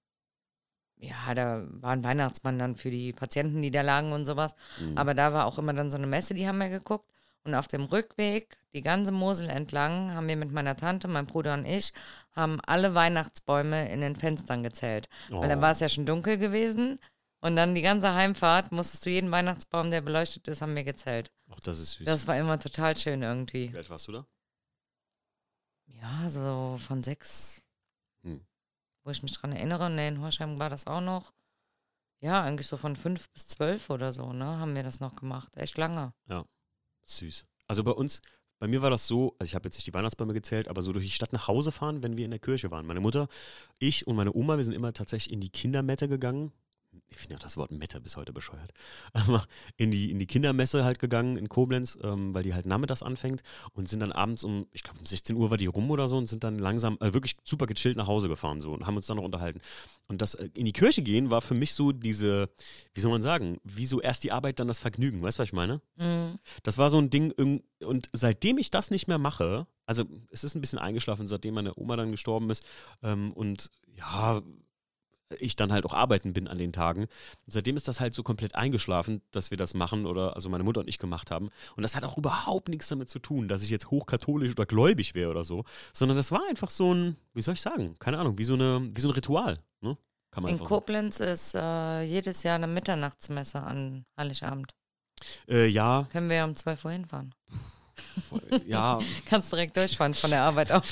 ja, 0.98 1.34
da 1.36 1.68
war 1.70 1.92
ein 1.92 2.04
Weihnachtsmann 2.04 2.58
dann 2.58 2.76
für 2.76 2.92
die 2.92 3.12
Patienten, 3.12 3.62
die 3.62 3.72
da 3.72 3.82
lagen 3.82 4.14
und 4.14 4.26
sowas. 4.26 4.56
Mhm. 4.80 4.98
Aber 4.98 5.14
da 5.14 5.34
war 5.34 5.46
auch 5.46 5.60
immer 5.60 5.74
dann 5.74 5.92
so 5.92 5.98
eine 5.98 6.08
Messe, 6.08 6.34
die 6.34 6.48
haben 6.48 6.60
wir 6.60 6.70
geguckt. 6.70 7.12
Und 7.44 7.56
auf 7.56 7.68
dem 7.68 7.86
Rückweg, 7.86 8.58
die 8.74 8.82
ganze 8.82 9.12
Mosel 9.12 9.50
entlang, 9.50 10.14
haben 10.14 10.28
wir 10.28 10.36
mit 10.38 10.52
meiner 10.52 10.76
Tante, 10.76 11.08
mein 11.08 11.26
Bruder 11.26 11.56
und 11.56 11.66
ich, 11.66 11.92
haben 12.34 12.60
alle 12.62 12.94
Weihnachtsbäume 12.94 13.90
in 13.92 14.02
den 14.02 14.16
Fenstern 14.16 14.62
gezählt. 14.64 15.10
Weil 15.30 15.50
dann 15.50 15.60
Oh. 15.60 15.62
war 15.64 15.72
es 15.72 15.80
ja 15.80 15.90
schon 15.90 16.06
dunkel 16.06 16.38
gewesen. 16.38 17.00
Und 17.44 17.56
dann 17.56 17.74
die 17.74 17.82
ganze 17.82 18.14
Heimfahrt 18.14 18.72
musstest 18.72 19.04
du 19.06 19.10
jeden 19.10 19.32
Weihnachtsbaum, 19.32 19.90
der 19.90 20.02
beleuchtet 20.02 20.48
ist, 20.48 20.62
haben 20.62 20.76
wir 20.76 20.84
gezählt. 20.84 21.32
Ach, 21.50 21.60
das 21.62 21.80
ist 21.80 21.94
süß. 21.94 22.06
Das 22.06 22.28
war 22.28 22.38
immer 22.38 22.60
total 22.60 22.96
schön 22.96 23.24
irgendwie. 23.24 23.74
Wie 23.74 23.78
alt 23.78 23.90
warst 23.90 24.08
du 24.08 24.12
da? 24.12 24.28
Ja, 25.88 26.30
so 26.30 26.78
von 26.80 27.02
sechs, 27.04 27.62
Hm. 28.24 28.46
wo 29.04 29.10
ich 29.12 29.24
mich 29.24 29.34
dran 29.34 29.52
erinnere. 29.52 29.90
Ne, 29.90 30.08
in 30.08 30.22
Horschheim 30.22 30.60
war 30.60 30.70
das 30.70 30.86
auch 30.86 31.02
noch. 31.02 31.34
Ja, 32.20 32.44
eigentlich 32.44 32.68
so 32.68 32.78
von 32.78 32.96
fünf 32.96 33.30
bis 33.32 33.48
zwölf 33.48 33.90
oder 33.90 34.14
so, 34.14 34.32
ne, 34.32 34.46
haben 34.60 34.76
wir 34.76 34.84
das 34.84 35.00
noch 35.00 35.16
gemacht. 35.16 35.58
Echt 35.58 35.78
lange. 35.80 36.14
Süß. 37.06 37.46
Also 37.68 37.84
bei 37.84 37.92
uns, 37.92 38.22
bei 38.60 38.68
mir 38.68 38.82
war 38.82 38.90
das 38.90 39.08
so, 39.08 39.36
also 39.40 39.50
ich 39.50 39.56
habe 39.56 39.68
jetzt 39.68 39.78
nicht 39.78 39.88
die 39.88 39.94
Weihnachtsbäume 39.94 40.34
gezählt, 40.34 40.68
aber 40.68 40.82
so 40.82 40.92
durch 40.92 41.06
die 41.06 41.12
Stadt 41.12 41.34
nach 41.34 41.48
Hause 41.48 41.72
fahren, 41.72 42.04
wenn 42.04 42.18
wir 42.18 42.26
in 42.26 42.32
der 42.32 42.40
Kirche 42.40 42.70
waren. 42.70 42.86
Meine 42.86 43.00
Mutter, 43.00 43.28
ich 43.80 44.08
und 44.08 44.16
meine 44.16 44.34
Oma, 44.34 44.58
wir 44.58 44.64
sind 44.64 44.74
immer 44.74 44.94
tatsächlich 44.94 45.34
in 45.34 45.42
die 45.42 45.50
Kindermette 45.50 46.08
gegangen. 46.08 46.52
Ich 47.12 47.18
finde 47.18 47.36
auch 47.36 47.40
das 47.40 47.58
Wort 47.58 47.72
Mette 47.72 48.00
bis 48.00 48.16
heute 48.16 48.32
bescheuert. 48.32 48.72
In 49.78 49.92
die, 49.92 50.12
in 50.12 50.20
die 50.20 50.28
Kindermesse 50.28 50.84
halt 50.84 51.00
gegangen 51.00 51.38
in 51.38 51.50
Koblenz, 51.50 51.98
ähm, 52.04 52.34
weil 52.34 52.44
die 52.44 52.54
halt 52.54 52.66
nachmittags 52.66 53.04
anfängt 53.04 53.42
und 53.74 53.90
sind 53.90 54.00
dann 54.00 54.12
abends 54.12 54.44
um, 54.44 54.68
ich 54.72 54.84
glaube 54.84 55.00
um 55.00 55.06
16 55.06 55.36
Uhr 55.36 55.50
war 55.50 55.58
die 55.58 55.66
rum 55.66 55.90
oder 55.92 56.08
so 56.08 56.18
und 56.18 56.28
sind 56.28 56.44
dann 56.44 56.60
langsam, 56.60 56.98
äh, 57.02 57.14
wirklich 57.14 57.36
super 57.44 57.66
gechillt 57.66 57.98
nach 57.98 58.08
Hause 58.08 58.28
gefahren 58.28 58.62
so 58.62 58.74
und 58.74 58.86
haben 58.86 58.96
uns 58.96 59.08
dann 59.08 59.18
noch 59.18 59.24
unterhalten. 59.24 59.60
Und 60.08 60.22
das 60.22 60.36
äh, 60.36 60.50
in 60.54 60.66
die 60.66 60.74
Kirche 60.74 61.02
gehen 61.02 61.30
war 61.30 61.42
für 61.42 61.54
mich 61.54 61.74
so 61.74 61.92
diese, 61.92 62.50
wie 62.94 63.02
soll 63.02 63.12
man 63.12 63.22
sagen, 63.22 63.58
wie 63.64 63.86
so 63.86 64.02
erst 64.02 64.24
die 64.24 64.32
Arbeit, 64.32 64.60
dann 64.60 64.68
das 64.68 64.80
Vergnügen. 64.80 65.22
Weißt 65.22 65.38
du, 65.38 65.42
was 65.42 65.50
ich 65.50 65.54
meine? 65.54 65.82
Mhm. 65.98 66.40
Das 66.64 66.78
war 66.78 66.90
so 66.90 66.98
ein 66.98 67.10
Ding, 67.10 67.32
und 67.32 68.10
seitdem 68.14 68.58
ich 68.58 68.72
das 68.72 68.92
nicht 68.92 69.08
mehr 69.08 69.18
mache, 69.18 69.68
also 69.86 70.06
es 70.30 70.44
ist 70.44 70.56
ein 70.56 70.62
bisschen 70.62 70.80
eingeschlafen, 70.80 71.28
seitdem 71.28 71.56
meine 71.56 71.78
Oma 71.78 71.96
dann 71.96 72.12
gestorben 72.12 72.50
ist 72.50 72.66
ähm, 73.04 73.34
und 73.34 73.72
ja, 73.98 74.42
ich 75.40 75.56
dann 75.56 75.72
halt 75.72 75.86
auch 75.86 75.94
arbeiten 75.94 76.34
bin 76.34 76.48
an 76.48 76.58
den 76.58 76.74
Tagen. 76.74 77.08
Seitdem 77.48 77.76
ist 77.76 77.88
das 77.88 78.00
halt 78.00 78.14
so 78.14 78.24
komplett 78.24 78.56
eingeschlafen, 78.56 79.22
dass 79.32 79.52
wir 79.52 79.58
das 79.58 79.74
machen 79.74 80.06
oder 80.06 80.36
also 80.36 80.50
meine 80.50 80.64
Mutter 80.64 80.82
und 80.82 80.88
ich 80.88 81.00
gemacht 81.00 81.32
haben. 81.32 81.50
Und 81.76 81.84
das 81.84 81.96
hat 81.96 82.04
auch 82.04 82.18
überhaupt 82.18 82.70
nichts 82.70 82.88
damit 82.88 83.10
zu 83.10 83.20
tun, 83.20 83.48
dass 83.48 83.64
ich 83.64 83.70
jetzt 83.70 83.92
hochkatholisch 83.92 84.52
oder 84.52 84.66
gläubig 84.66 85.16
wäre 85.16 85.32
oder 85.32 85.44
so, 85.44 85.64
sondern 85.94 86.18
das 86.18 86.32
war 86.32 86.42
einfach 86.50 86.70
so 86.70 86.94
ein, 86.94 87.16
wie 87.34 87.42
soll 87.42 87.54
ich 87.54 87.62
sagen, 87.62 87.96
keine 88.00 88.18
Ahnung, 88.18 88.38
wie 88.38 88.44
so, 88.44 88.54
eine, 88.54 88.90
wie 88.94 89.02
so 89.02 89.10
ein 89.10 89.14
Ritual. 89.14 89.58
Ne? 89.82 89.98
Kann 90.32 90.44
man 90.44 90.50
In 90.50 90.56
einfach 90.56 90.70
sagen. 90.70 90.80
Koblenz 90.80 91.20
ist 91.20 91.56
äh, 91.56 92.02
jedes 92.04 92.44
Jahr 92.44 92.56
eine 92.56 92.68
Mitternachtsmesse 92.68 93.62
an 93.62 94.06
Heiligabend. 94.18 94.74
Äh, 95.48 95.68
ja, 95.68 96.08
Können 96.12 96.30
wir 96.30 96.38
ja 96.38 96.46
um 96.46 96.56
12 96.56 96.86
Uhr 96.86 96.92
hinfahren. 96.92 97.34
Ja, 98.66 99.00
Kannst 99.26 99.52
direkt 99.52 99.76
durchfahren 99.78 100.14
von 100.14 100.30
der 100.30 100.44
Arbeit 100.44 100.72
aus. 100.72 100.92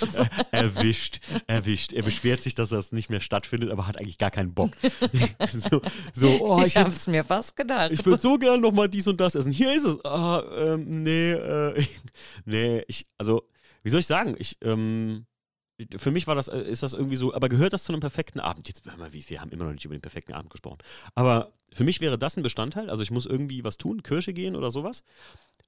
erwischt, 0.52 1.20
erwischt. 1.48 1.94
Er 1.94 2.04
beschwert 2.04 2.42
sich, 2.44 2.56
dass 2.56 2.70
das 2.70 2.92
nicht 2.92 3.10
mehr 3.10 3.22
stattfindet, 3.22 3.72
aber 3.72 3.88
hat 3.88 4.00
eigentlich 4.00 4.18
gar 4.18 4.32
keinen 4.32 4.54
Bock. 4.54 4.72
so, 5.48 5.82
so, 6.14 6.28
oh, 6.42 6.62
ich 6.62 6.68
ich, 6.68 6.78
habe 6.78 6.90
es 6.90 7.08
mir 7.08 7.24
fast 7.24 7.56
gedacht. 7.56 7.92
ich 7.92 8.06
würde 8.06 8.22
so 8.22 8.38
gern 8.38 8.62
noch 8.62 8.72
mal 8.72 8.88
dies 8.88 9.08
und 9.08 9.20
das 9.20 9.36
essen. 9.36 9.52
Hier 9.52 9.74
ist 9.76 9.86
es. 9.86 10.04
Ah, 10.06 10.44
ähm, 10.58 11.04
nee, 11.04 11.32
äh, 11.32 11.84
nee, 12.46 12.84
ich, 12.88 13.06
also, 13.18 13.44
wie 13.84 13.90
soll 13.90 14.00
ich 14.02 14.08
sagen? 14.08 14.36
Ich, 14.38 14.58
ähm, 14.62 15.26
für 15.98 16.12
mich 16.12 16.28
war 16.28 16.36
das, 16.36 16.50
äh, 16.50 16.62
ist 16.62 16.84
das 16.84 16.94
irgendwie 16.94 17.16
so, 17.16 17.34
aber 17.34 17.48
gehört 17.48 17.72
das 17.74 17.84
zu 17.86 17.94
einem 17.94 18.02
perfekten 18.02 18.40
Abend? 18.40 18.68
Jetzt, 18.68 18.84
hör 18.86 18.98
mal, 18.98 19.14
wie- 19.14 19.24
wir 19.30 19.40
haben 19.42 19.52
immer 19.52 19.66
noch 19.66 19.72
nicht 19.72 19.86
über 19.86 19.96
den 19.96 20.02
perfekten 20.02 20.34
Abend 20.34 20.50
gesprochen. 20.52 20.80
Aber 21.16 21.54
für 21.72 21.84
mich 21.84 22.02
wäre 22.02 22.18
das 22.18 22.36
ein 22.36 22.44
Bestandteil. 22.44 22.90
Also 22.90 23.02
ich 23.04 23.12
muss 23.12 23.26
irgendwie 23.26 23.64
was 23.64 23.78
tun, 23.78 24.04
Kirche 24.04 24.34
gehen 24.34 24.56
oder 24.58 24.72
sowas, 24.72 25.04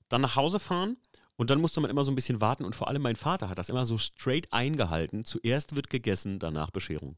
dann 0.10 0.22
nach 0.22 0.36
Hause 0.36 0.60
fahren 0.60 0.98
und 1.42 1.50
dann 1.50 1.60
musste 1.60 1.82
man 1.82 1.90
immer 1.90 2.04
so 2.04 2.12
ein 2.12 2.16
bisschen 2.16 2.40
warten 2.40 2.64
und 2.66 2.76
vor 2.76 2.88
allem 2.88 3.02
mein 3.02 3.16
Vater 3.16 3.50
hat 3.50 3.58
das 3.58 3.70
immer 3.70 3.88
so 3.88 3.98
straight 3.98 4.54
eingehalten. 4.54 5.26
Zuerst 5.26 5.76
wird 5.76 5.90
gegessen, 5.90 6.38
danach 6.38 6.70
Bescherung. 6.70 7.18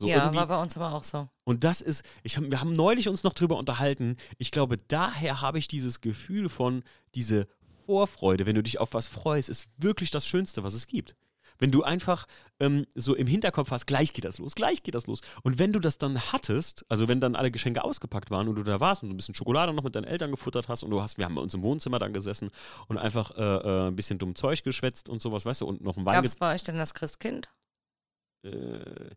So 0.00 0.06
ja, 0.06 0.18
irgendwie- 0.18 0.36
war 0.36 0.46
bei 0.46 0.62
uns 0.62 0.76
aber 0.76 0.94
auch 0.94 1.02
so. 1.02 1.28
und 1.42 1.64
das 1.64 1.80
ist, 1.80 2.04
ich 2.22 2.36
hab, 2.36 2.48
wir 2.48 2.60
haben 2.60 2.72
neulich 2.72 3.08
uns 3.08 3.24
noch 3.24 3.32
drüber 3.32 3.56
unterhalten. 3.56 4.16
Ich 4.36 4.52
glaube, 4.52 4.76
daher 4.76 5.40
habe 5.40 5.58
ich 5.58 5.66
dieses 5.66 6.00
Gefühl 6.00 6.48
von, 6.48 6.84
diese 7.16 7.48
Vorfreude, 7.84 8.46
wenn 8.46 8.54
du 8.54 8.62
dich 8.62 8.78
auf 8.78 8.94
was 8.94 9.08
freust, 9.08 9.48
ist 9.48 9.66
wirklich 9.76 10.12
das 10.12 10.24
Schönste, 10.24 10.62
was 10.62 10.74
es 10.74 10.86
gibt. 10.86 11.16
Wenn 11.58 11.70
du 11.70 11.82
einfach 11.82 12.26
ähm, 12.60 12.86
so 12.94 13.14
im 13.14 13.26
Hinterkopf 13.26 13.70
hast, 13.70 13.86
gleich 13.86 14.12
geht 14.12 14.24
das 14.24 14.38
los, 14.38 14.54
gleich 14.54 14.82
geht 14.82 14.94
das 14.94 15.06
los. 15.06 15.20
Und 15.42 15.58
wenn 15.58 15.72
du 15.72 15.80
das 15.80 15.98
dann 15.98 16.20
hattest, 16.32 16.84
also 16.88 17.08
wenn 17.08 17.20
dann 17.20 17.34
alle 17.36 17.50
Geschenke 17.50 17.84
ausgepackt 17.84 18.30
waren 18.30 18.48
und 18.48 18.56
du 18.56 18.62
da 18.62 18.80
warst 18.80 19.02
und 19.02 19.08
du 19.08 19.14
ein 19.14 19.16
bisschen 19.16 19.34
Schokolade 19.34 19.72
noch 19.72 19.84
mit 19.84 19.94
deinen 19.94 20.04
Eltern 20.04 20.30
gefuttert 20.30 20.68
hast 20.68 20.82
und 20.82 20.90
du 20.90 21.00
hast, 21.00 21.18
wir 21.18 21.24
haben 21.24 21.34
bei 21.34 21.42
uns 21.42 21.54
im 21.54 21.62
Wohnzimmer 21.62 21.98
dann 21.98 22.12
gesessen 22.12 22.50
und 22.86 22.98
einfach 22.98 23.32
äh, 23.36 23.42
äh, 23.42 23.88
ein 23.88 23.96
bisschen 23.96 24.18
dumm 24.18 24.34
Zeug 24.34 24.62
geschwätzt 24.62 25.08
und 25.08 25.20
sowas, 25.20 25.44
weißt 25.44 25.62
du, 25.62 25.66
und 25.66 25.82
noch 25.82 25.96
ein 25.96 26.04
Wein 26.04 26.14
Gab 26.14 26.24
es 26.24 26.36
bei 26.36 26.54
euch 26.54 26.64
denn 26.64 26.78
das 26.78 26.94
Christkind? 26.94 27.48
äh, 28.44 29.10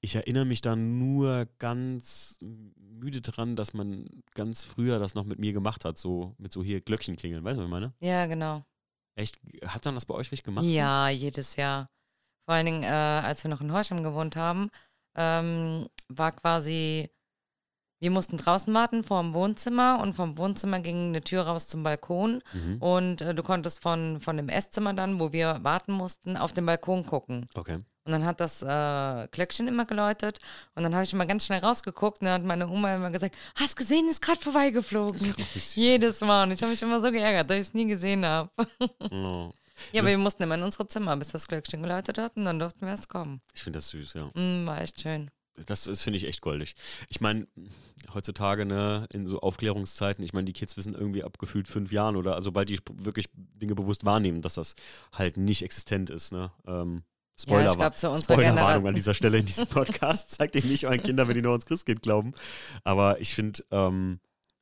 ich 0.00 0.14
erinnere 0.14 0.44
mich 0.44 0.60
da 0.60 0.76
nur 0.76 1.48
ganz 1.58 2.38
müde 2.40 3.20
dran, 3.20 3.56
dass 3.56 3.74
man 3.74 4.08
ganz 4.34 4.64
früher 4.64 4.98
das 4.98 5.14
noch 5.14 5.24
mit 5.24 5.38
mir 5.38 5.52
gemacht 5.52 5.84
hat, 5.84 5.98
so 5.98 6.34
mit 6.38 6.52
so 6.52 6.62
hier 6.62 6.80
Glöckchen 6.80 7.16
klingeln, 7.16 7.44
weißt 7.44 7.56
du, 7.56 7.62
was 7.62 7.66
ich 7.66 7.70
meine? 7.70 7.92
Ja, 8.00 8.26
genau. 8.26 8.64
Echt? 9.16 9.40
Hat 9.66 9.84
man 9.84 9.94
das 9.94 10.04
bei 10.06 10.14
euch 10.14 10.30
richtig 10.30 10.44
gemacht? 10.44 10.64
Ja, 10.64 11.08
jedes 11.08 11.56
Jahr. 11.56 11.88
Vor 12.44 12.54
allen 12.54 12.66
Dingen, 12.66 12.82
äh, 12.84 12.86
als 12.86 13.42
wir 13.42 13.50
noch 13.50 13.60
in 13.60 13.72
Horsham 13.72 14.02
gewohnt 14.04 14.36
haben, 14.36 14.70
ähm, 15.16 15.88
war 16.08 16.32
quasi, 16.32 17.10
wir 18.00 18.10
mussten 18.10 18.36
draußen 18.36 18.72
warten 18.74 19.02
vor 19.02 19.22
dem 19.22 19.32
Wohnzimmer 19.32 19.98
und 20.02 20.12
vom 20.12 20.36
Wohnzimmer 20.38 20.80
ging 20.80 21.08
eine 21.08 21.22
Tür 21.22 21.42
raus 21.46 21.66
zum 21.66 21.82
Balkon 21.82 22.42
Mhm. 22.52 22.76
und 22.82 23.20
äh, 23.22 23.34
du 23.34 23.42
konntest 23.42 23.82
von, 23.82 24.20
von 24.20 24.36
dem 24.36 24.48
Esszimmer 24.50 24.92
dann, 24.92 25.18
wo 25.18 25.32
wir 25.32 25.58
warten 25.64 25.92
mussten, 25.92 26.36
auf 26.36 26.52
den 26.52 26.66
Balkon 26.66 27.06
gucken. 27.06 27.48
Okay. 27.54 27.80
Und 28.06 28.12
dann 28.12 28.24
hat 28.24 28.40
das 28.40 28.62
äh, 28.62 29.28
Glöckchen 29.32 29.68
immer 29.68 29.84
geläutet 29.84 30.38
und 30.76 30.84
dann 30.84 30.94
habe 30.94 31.04
ich 31.04 31.12
immer 31.12 31.26
ganz 31.26 31.44
schnell 31.44 31.58
rausgeguckt 31.60 32.20
und 32.20 32.26
dann 32.26 32.34
hat 32.34 32.44
meine 32.44 32.68
Oma 32.68 32.94
immer 32.94 33.10
gesagt, 33.10 33.34
hast 33.56 33.76
gesehen, 33.76 34.08
ist 34.08 34.22
gerade 34.22 34.40
vorbeigeflogen. 34.40 35.34
Oh. 35.56 35.58
Jedes 35.74 36.20
Mal 36.20 36.44
und 36.44 36.52
ich 36.52 36.62
habe 36.62 36.70
mich 36.70 36.80
immer 36.82 37.00
so 37.00 37.10
geärgert, 37.10 37.50
dass 37.50 37.56
ich 37.56 37.62
es 37.62 37.74
nie 37.74 37.86
gesehen 37.86 38.24
habe. 38.24 38.50
Oh. 39.10 39.52
Ja, 39.92 40.00
aber 40.00 40.08
Das- 40.08 40.12
wir 40.12 40.18
mussten 40.18 40.42
immer 40.42 40.54
in 40.54 40.62
unsere 40.62 40.86
Zimmer, 40.86 41.14
bis 41.18 41.28
das 41.28 41.46
Glöckchen 41.48 41.82
geläutet 41.82 42.16
hat 42.16 42.34
und 42.38 42.46
dann 42.46 42.58
durften 42.58 42.80
wir 42.82 42.88
erst 42.88 43.10
kommen. 43.10 43.42
Ich 43.54 43.62
finde 43.62 43.76
das 43.76 43.90
süß, 43.90 44.14
ja. 44.14 44.30
Mm, 44.34 44.64
war 44.66 44.80
echt 44.80 45.02
schön. 45.02 45.30
Das, 45.66 45.84
das 45.84 46.00
finde 46.02 46.16
ich 46.16 46.24
echt 46.24 46.40
goldig. 46.40 46.74
Ich 47.08 47.20
meine, 47.20 47.46
heutzutage, 48.14 48.64
ne, 48.64 49.06
in 49.12 49.26
so 49.26 49.40
Aufklärungszeiten, 49.40 50.24
ich 50.24 50.32
meine, 50.32 50.46
die 50.46 50.52
Kids 50.54 50.76
wissen 50.78 50.94
irgendwie 50.94 51.22
ab 51.24 51.38
gefühlt 51.38 51.68
fünf 51.68 51.92
Jahren 51.92 52.16
oder 52.16 52.34
also 52.36 52.44
sobald 52.46 52.68
die 52.70 52.78
wirklich 52.94 53.26
Dinge 53.34 53.74
bewusst 53.74 54.04
wahrnehmen, 54.06 54.40
dass 54.42 54.54
das 54.54 54.76
halt 55.12 55.36
nicht 55.36 55.62
existent 55.62 56.08
ist, 56.08 56.32
ne? 56.32 56.50
Ähm, 56.66 57.02
Spoiler, 57.38 57.64
ja, 57.64 57.70
ich 57.70 57.76
glaube, 57.76 57.96
zu 57.96 58.10
unserer 58.10 58.34
Spoilerwarnung 58.34 58.88
an 58.88 58.94
dieser 58.94 59.12
Stelle 59.12 59.38
in 59.38 59.46
diesem 59.46 59.66
Podcast. 59.66 60.30
Zeigt 60.30 60.54
ihr 60.54 60.64
nicht 60.64 60.86
euren 60.86 61.02
Kindern, 61.02 61.28
wenn 61.28 61.34
die 61.34 61.42
nur 61.42 61.52
ans 61.52 61.66
Christkind 61.66 62.02
glauben. 62.02 62.32
Aber 62.82 63.20
ich 63.20 63.34
finde, 63.34 63.62
ähm, 63.70 64.20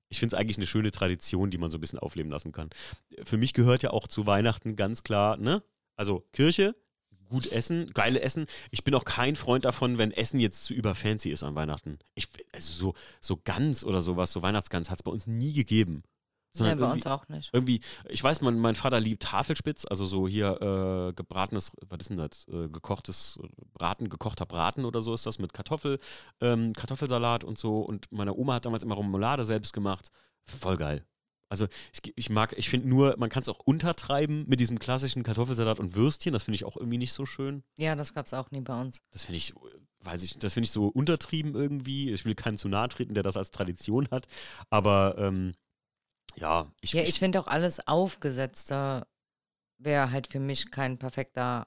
ich 0.08 0.18
finde 0.18 0.34
es 0.34 0.40
eigentlich 0.40 0.56
eine 0.56 0.66
schöne 0.66 0.90
Tradition, 0.90 1.50
die 1.50 1.58
man 1.58 1.70
so 1.70 1.78
ein 1.78 1.80
bisschen 1.80 2.00
aufleben 2.00 2.32
lassen 2.32 2.52
kann. 2.52 2.70
Für 3.22 3.36
mich 3.36 3.52
gehört 3.52 3.82
ja 3.82 3.90
auch 3.90 4.08
zu 4.08 4.26
Weihnachten 4.26 4.74
ganz 4.74 5.04
klar, 5.04 5.36
ne? 5.36 5.62
Also 5.96 6.26
Kirche, 6.32 6.74
gut 7.28 7.46
essen, 7.52 7.92
geile 7.94 8.20
Essen. 8.20 8.46
Ich 8.70 8.84
bin 8.84 8.94
auch 8.94 9.04
kein 9.04 9.36
Freund 9.36 9.64
davon, 9.64 9.98
wenn 9.98 10.10
Essen 10.10 10.40
jetzt 10.40 10.64
zu 10.64 10.74
überfancy 10.74 11.30
ist 11.30 11.42
an 11.42 11.54
Weihnachten. 11.54 11.98
Ich, 12.14 12.28
also 12.52 12.72
so, 12.72 12.94
so 13.20 13.36
Gans 13.42 13.84
oder 13.84 14.00
sowas, 14.00 14.32
so 14.32 14.42
Weihnachtsgans 14.42 14.90
hat 14.90 14.98
es 14.98 15.02
bei 15.02 15.10
uns 15.10 15.26
nie 15.26 15.52
gegeben. 15.52 16.02
Sondern 16.56 16.78
nee, 16.78 16.84
bei 16.84 16.92
uns 16.92 17.06
auch 17.06 17.28
nicht. 17.28 17.50
irgendwie, 17.52 17.80
ich 18.08 18.22
weiß, 18.22 18.40
mein, 18.40 18.58
mein 18.58 18.76
Vater 18.76 19.00
liebt 19.00 19.24
Tafelspitz, 19.24 19.86
also 19.86 20.06
so 20.06 20.28
hier 20.28 20.60
äh, 20.60 21.12
gebratenes, 21.12 21.72
was 21.88 21.98
ist 22.00 22.10
denn 22.10 22.18
das? 22.18 22.46
Äh, 22.46 22.68
gekochtes 22.68 23.40
Braten, 23.72 24.08
gekochter 24.08 24.46
Braten 24.46 24.84
oder 24.84 25.00
so 25.02 25.12
ist 25.14 25.26
das 25.26 25.40
mit 25.40 25.52
Kartoffel, 25.52 25.98
ähm, 26.40 26.72
Kartoffelsalat 26.72 27.42
und 27.42 27.58
so. 27.58 27.80
Und 27.80 28.06
meine 28.12 28.34
Oma 28.34 28.54
hat 28.54 28.66
damals 28.66 28.84
immer 28.84 28.96
Remoulade 28.96 29.44
selbst 29.44 29.72
gemacht. 29.72 30.10
Voll 30.46 30.76
geil. 30.76 31.04
Also 31.48 31.66
ich, 31.92 32.12
ich 32.16 32.30
mag, 32.30 32.54
ich 32.56 32.68
finde 32.68 32.88
nur, 32.88 33.16
man 33.18 33.30
kann 33.30 33.42
es 33.42 33.48
auch 33.48 33.60
untertreiben 33.60 34.44
mit 34.48 34.60
diesem 34.60 34.78
klassischen 34.78 35.22
Kartoffelsalat 35.22 35.78
und 35.78 35.94
Würstchen. 35.94 36.32
Das 36.32 36.44
finde 36.44 36.56
ich 36.56 36.64
auch 36.64 36.76
irgendwie 36.76 36.98
nicht 36.98 37.12
so 37.12 37.26
schön. 37.26 37.62
Ja, 37.78 37.94
das 37.94 38.14
gab 38.14 38.26
es 38.26 38.34
auch 38.34 38.50
nie 38.50 38.60
bei 38.60 38.80
uns. 38.80 38.98
Das 39.12 39.24
finde 39.24 39.38
ich, 39.38 39.54
weiß 40.00 40.22
ich, 40.22 40.38
das 40.38 40.54
finde 40.54 40.66
ich 40.66 40.70
so 40.70 40.86
untertrieben 40.86 41.54
irgendwie. 41.54 42.10
Ich 42.12 42.24
will 42.24 42.34
keinem 42.34 42.58
zu 42.58 42.68
nahe 42.68 42.88
treten, 42.88 43.14
der 43.14 43.22
das 43.22 43.36
als 43.36 43.50
Tradition 43.50 44.08
hat. 44.10 44.26
Aber 44.70 45.16
ähm, 45.18 45.54
ja, 46.36 46.70
ich, 46.80 46.92
Ja, 46.92 47.02
ich 47.02 47.18
finde 47.18 47.40
auch 47.40 47.46
alles 47.46 47.86
Aufgesetzte 47.86 49.06
wäre 49.78 50.10
halt 50.10 50.26
für 50.26 50.40
mich 50.40 50.70
kein 50.70 50.98
perfekter 50.98 51.66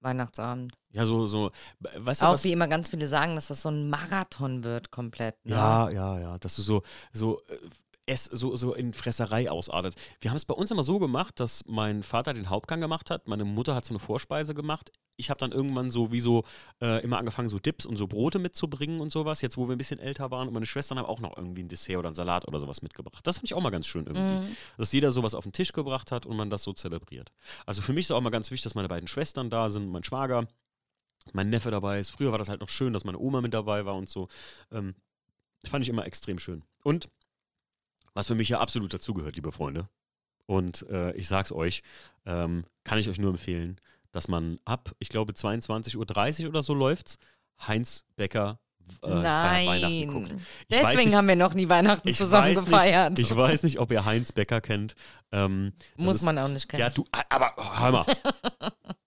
Weihnachtsabend. 0.00 0.74
ja, 0.90 1.04
so, 1.04 1.26
so, 1.28 1.52
weißt 1.80 2.22
du, 2.22 2.26
Auch 2.26 2.32
was, 2.32 2.44
wie 2.44 2.52
immer 2.52 2.66
ganz 2.68 2.88
viele 2.88 3.06
sagen, 3.06 3.36
dass 3.36 3.48
das 3.48 3.62
so 3.62 3.68
ein 3.68 3.88
Marathon 3.88 4.64
wird 4.64 4.90
komplett. 4.90 5.44
Ne? 5.44 5.54
Ja, 5.54 5.90
ja, 5.90 6.18
ja. 6.18 6.38
Dass 6.38 6.56
du 6.56 6.62
so, 6.62 6.82
so, 7.12 7.38
äh, 7.48 7.58
es 8.06 8.24
so, 8.24 8.56
so 8.56 8.74
in 8.74 8.92
Fresserei 8.92 9.48
ausartet. 9.48 9.94
Wir 10.20 10.30
haben 10.30 10.36
es 10.36 10.44
bei 10.44 10.54
uns 10.54 10.70
immer 10.72 10.82
so 10.82 10.98
gemacht, 10.98 11.38
dass 11.38 11.64
mein 11.66 12.02
Vater 12.02 12.32
den 12.32 12.50
Hauptgang 12.50 12.80
gemacht 12.80 13.10
hat, 13.10 13.28
meine 13.28 13.44
Mutter 13.44 13.74
hat 13.76 13.84
so 13.84 13.92
eine 13.92 14.00
Vorspeise 14.00 14.54
gemacht. 14.54 14.90
Ich 15.16 15.30
habe 15.30 15.38
dann 15.38 15.52
irgendwann 15.52 15.90
so 15.90 16.10
wie 16.10 16.20
so 16.20 16.44
äh, 16.80 17.02
immer 17.02 17.18
angefangen, 17.18 17.48
so 17.48 17.58
Dips 17.58 17.86
und 17.86 17.96
so 17.96 18.06
Brote 18.06 18.38
mitzubringen 18.38 19.00
und 19.00 19.12
sowas. 19.12 19.40
Jetzt, 19.42 19.56
wo 19.56 19.68
wir 19.68 19.74
ein 19.74 19.78
bisschen 19.78 20.00
älter 20.00 20.30
waren 20.30 20.48
und 20.48 20.54
meine 20.54 20.66
Schwestern 20.66 20.98
haben 20.98 21.06
auch 21.06 21.20
noch 21.20 21.36
irgendwie 21.36 21.62
ein 21.62 21.68
Dessert 21.68 21.98
oder 21.98 22.08
ein 22.08 22.14
Salat 22.14 22.48
oder 22.48 22.58
sowas 22.58 22.82
mitgebracht. 22.82 23.26
Das 23.26 23.36
finde 23.36 23.46
ich 23.46 23.54
auch 23.54 23.62
mal 23.62 23.70
ganz 23.70 23.86
schön 23.86 24.06
irgendwie. 24.06 24.48
Mhm. 24.48 24.56
Dass 24.78 24.92
jeder 24.92 25.10
sowas 25.10 25.34
auf 25.34 25.44
den 25.44 25.52
Tisch 25.52 25.72
gebracht 25.72 26.12
hat 26.12 26.26
und 26.26 26.36
man 26.36 26.50
das 26.50 26.62
so 26.62 26.72
zelebriert. 26.72 27.32
Also 27.66 27.82
für 27.82 27.92
mich 27.92 28.06
ist 28.06 28.10
auch 28.10 28.20
mal 28.20 28.30
ganz 28.30 28.50
wichtig, 28.50 28.64
dass 28.64 28.74
meine 28.74 28.88
beiden 28.88 29.06
Schwestern 29.06 29.50
da 29.50 29.68
sind, 29.68 29.90
mein 29.90 30.04
Schwager, 30.04 30.46
mein 31.32 31.50
Neffe 31.50 31.70
dabei 31.70 31.98
ist. 31.98 32.10
Früher 32.10 32.32
war 32.32 32.38
das 32.38 32.48
halt 32.48 32.60
noch 32.60 32.68
schön, 32.68 32.92
dass 32.92 33.04
meine 33.04 33.18
Oma 33.18 33.40
mit 33.40 33.54
dabei 33.54 33.84
war 33.84 33.94
und 33.94 34.08
so. 34.08 34.28
Ähm, 34.70 34.94
das 35.60 35.70
fand 35.70 35.84
ich 35.84 35.88
immer 35.88 36.06
extrem 36.06 36.38
schön. 36.38 36.64
Und 36.82 37.08
was 38.14 38.26
für 38.26 38.34
mich 38.34 38.48
ja 38.48 38.60
absolut 38.60 38.92
dazugehört, 38.92 39.36
liebe 39.36 39.52
Freunde, 39.52 39.88
und 40.46 40.82
äh, 40.90 41.12
ich 41.14 41.28
sag's 41.28 41.52
euch, 41.52 41.82
ähm, 42.26 42.64
kann 42.84 42.98
ich 42.98 43.08
euch 43.08 43.18
nur 43.18 43.30
empfehlen, 43.30 43.80
dass 44.12 44.28
man 44.28 44.58
ab, 44.64 44.92
ich 44.98 45.08
glaube, 45.08 45.32
22.30 45.32 46.44
Uhr 46.44 46.48
oder 46.50 46.62
so 46.62 46.74
läuft's, 46.74 47.18
Heinz 47.66 48.04
Becker 48.16 48.58
äh, 49.02 49.08
guckt. 49.08 49.22
Nein. 49.22 50.44
Deswegen 50.70 51.04
nicht- 51.04 51.14
haben 51.14 51.28
wir 51.28 51.36
noch 51.36 51.54
nie 51.54 51.68
Weihnachten 51.68 52.12
zusammen 52.14 52.54
gefeiert. 52.54 53.18
Nicht, 53.18 53.30
ich 53.30 53.36
weiß 53.36 53.62
nicht, 53.62 53.78
ob 53.78 53.90
ihr 53.90 54.04
Heinz 54.04 54.32
Becker 54.32 54.60
kennt. 54.60 54.94
Ähm, 55.32 55.72
Muss 55.96 56.16
ist- 56.16 56.22
man 56.22 56.38
auch 56.38 56.48
nicht 56.48 56.68
kennen. 56.68 56.80
Ja, 56.80 56.90
du, 56.90 57.04
aber 57.28 57.54
oh, 57.56 57.80
hör 57.80 57.92
mal. 57.92 58.06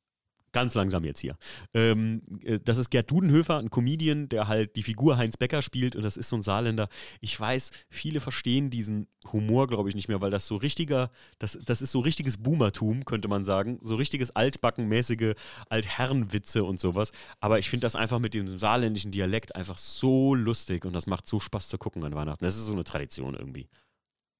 Ganz 0.56 0.74
langsam 0.74 1.04
jetzt 1.04 1.20
hier. 1.20 1.38
Ähm, 1.74 2.22
äh, 2.42 2.62
das 2.64 2.78
ist 2.78 2.90
Gerd 2.90 3.12
Dudenhöfer, 3.12 3.58
ein 3.58 3.70
Comedian, 3.70 4.30
der 4.30 4.48
halt 4.48 4.78
die 4.78 4.84
Figur 4.84 5.18
Heinz 5.18 5.36
Becker 5.36 5.62
spielt 5.62 5.98
und 5.98 6.04
das 6.04 6.16
ist 6.16 6.30
so 6.30 6.38
ein 6.38 6.42
Saarländer. 6.42 6.88
Ich 7.20 7.38
weiß, 7.38 7.72
viele 7.90 8.22
verstehen 8.22 8.70
diesen 8.70 9.10
Humor, 9.34 9.68
glaube 9.68 9.90
ich, 9.90 9.96
nicht 9.96 10.08
mehr, 10.08 10.22
weil 10.22 10.32
das 10.32 10.48
so 10.48 10.56
richtiger, 10.56 11.12
das, 11.40 11.60
das 11.66 11.82
ist 11.82 11.92
so 11.92 12.00
richtiges 12.00 12.38
Boomertum, 12.38 13.04
könnte 13.04 13.28
man 13.28 13.44
sagen. 13.44 13.80
So 13.82 13.98
richtiges 13.98 14.34
altbackenmäßige 14.34 15.34
Altherrenwitze 15.68 16.64
und 16.64 16.80
sowas. 16.80 17.12
Aber 17.42 17.60
ich 17.60 17.70
finde 17.70 17.84
das 17.84 17.98
einfach 17.98 18.20
mit 18.20 18.34
diesem 18.34 18.58
saarländischen 18.58 19.12
Dialekt 19.12 19.58
einfach 19.58 19.78
so 19.78 20.36
lustig 20.36 20.86
und 20.86 20.94
das 20.94 21.06
macht 21.06 21.28
so 21.28 21.42
Spaß 21.42 21.68
zu 21.68 21.78
gucken 21.78 22.02
an 22.06 22.16
Weihnachten. 22.16 22.46
Das 22.46 22.56
ist 22.56 22.66
so 22.66 22.72
eine 22.72 22.86
Tradition 22.86 23.36
irgendwie. 23.36 23.68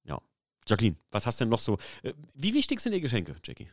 Ja. 0.04 0.18
Jacqueline, 0.66 0.96
was 1.10 1.26
hast 1.26 1.42
denn 1.42 1.50
noch 1.50 1.60
so? 1.60 1.76
Äh, 2.02 2.14
wie 2.32 2.54
wichtig 2.54 2.80
sind 2.80 2.92
dir 2.92 3.02
Geschenke, 3.02 3.36
Jackie? 3.44 3.68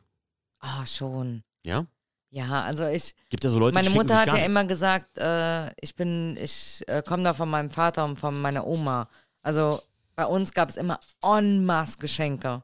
Ah, 0.60 0.86
schon. 0.86 1.46
Ja? 1.64 1.88
Ja, 2.34 2.63
also 2.63 2.88
ich, 2.88 3.13
Gibt 3.30 3.44
ja 3.44 3.52
so 3.52 3.60
Leute, 3.60 3.75
meine 3.75 3.92
Mutter 3.92 4.18
hat 4.18 4.25
ja 4.28 4.34
nichts. 4.34 4.48
immer 4.50 4.66
gesagt, 4.66 5.20
äh, 5.20 5.70
ich 5.80 5.96
bin, 5.96 6.36
ich 6.42 6.84
äh, 6.88 7.04
komme 7.06 7.22
da 7.22 7.34
von 7.36 7.48
meinem 7.48 7.70
Vater 7.70 8.04
und 8.06 8.18
von 8.18 8.42
meiner 8.42 8.66
Oma. 8.66 9.08
Also 9.44 9.80
bei 10.16 10.25
uns 10.25 10.52
gab 10.52 10.68
es 10.70 10.78
immer 10.78 11.00
en 11.22 11.63
masse 11.63 12.00
Geschenke. 12.00 12.63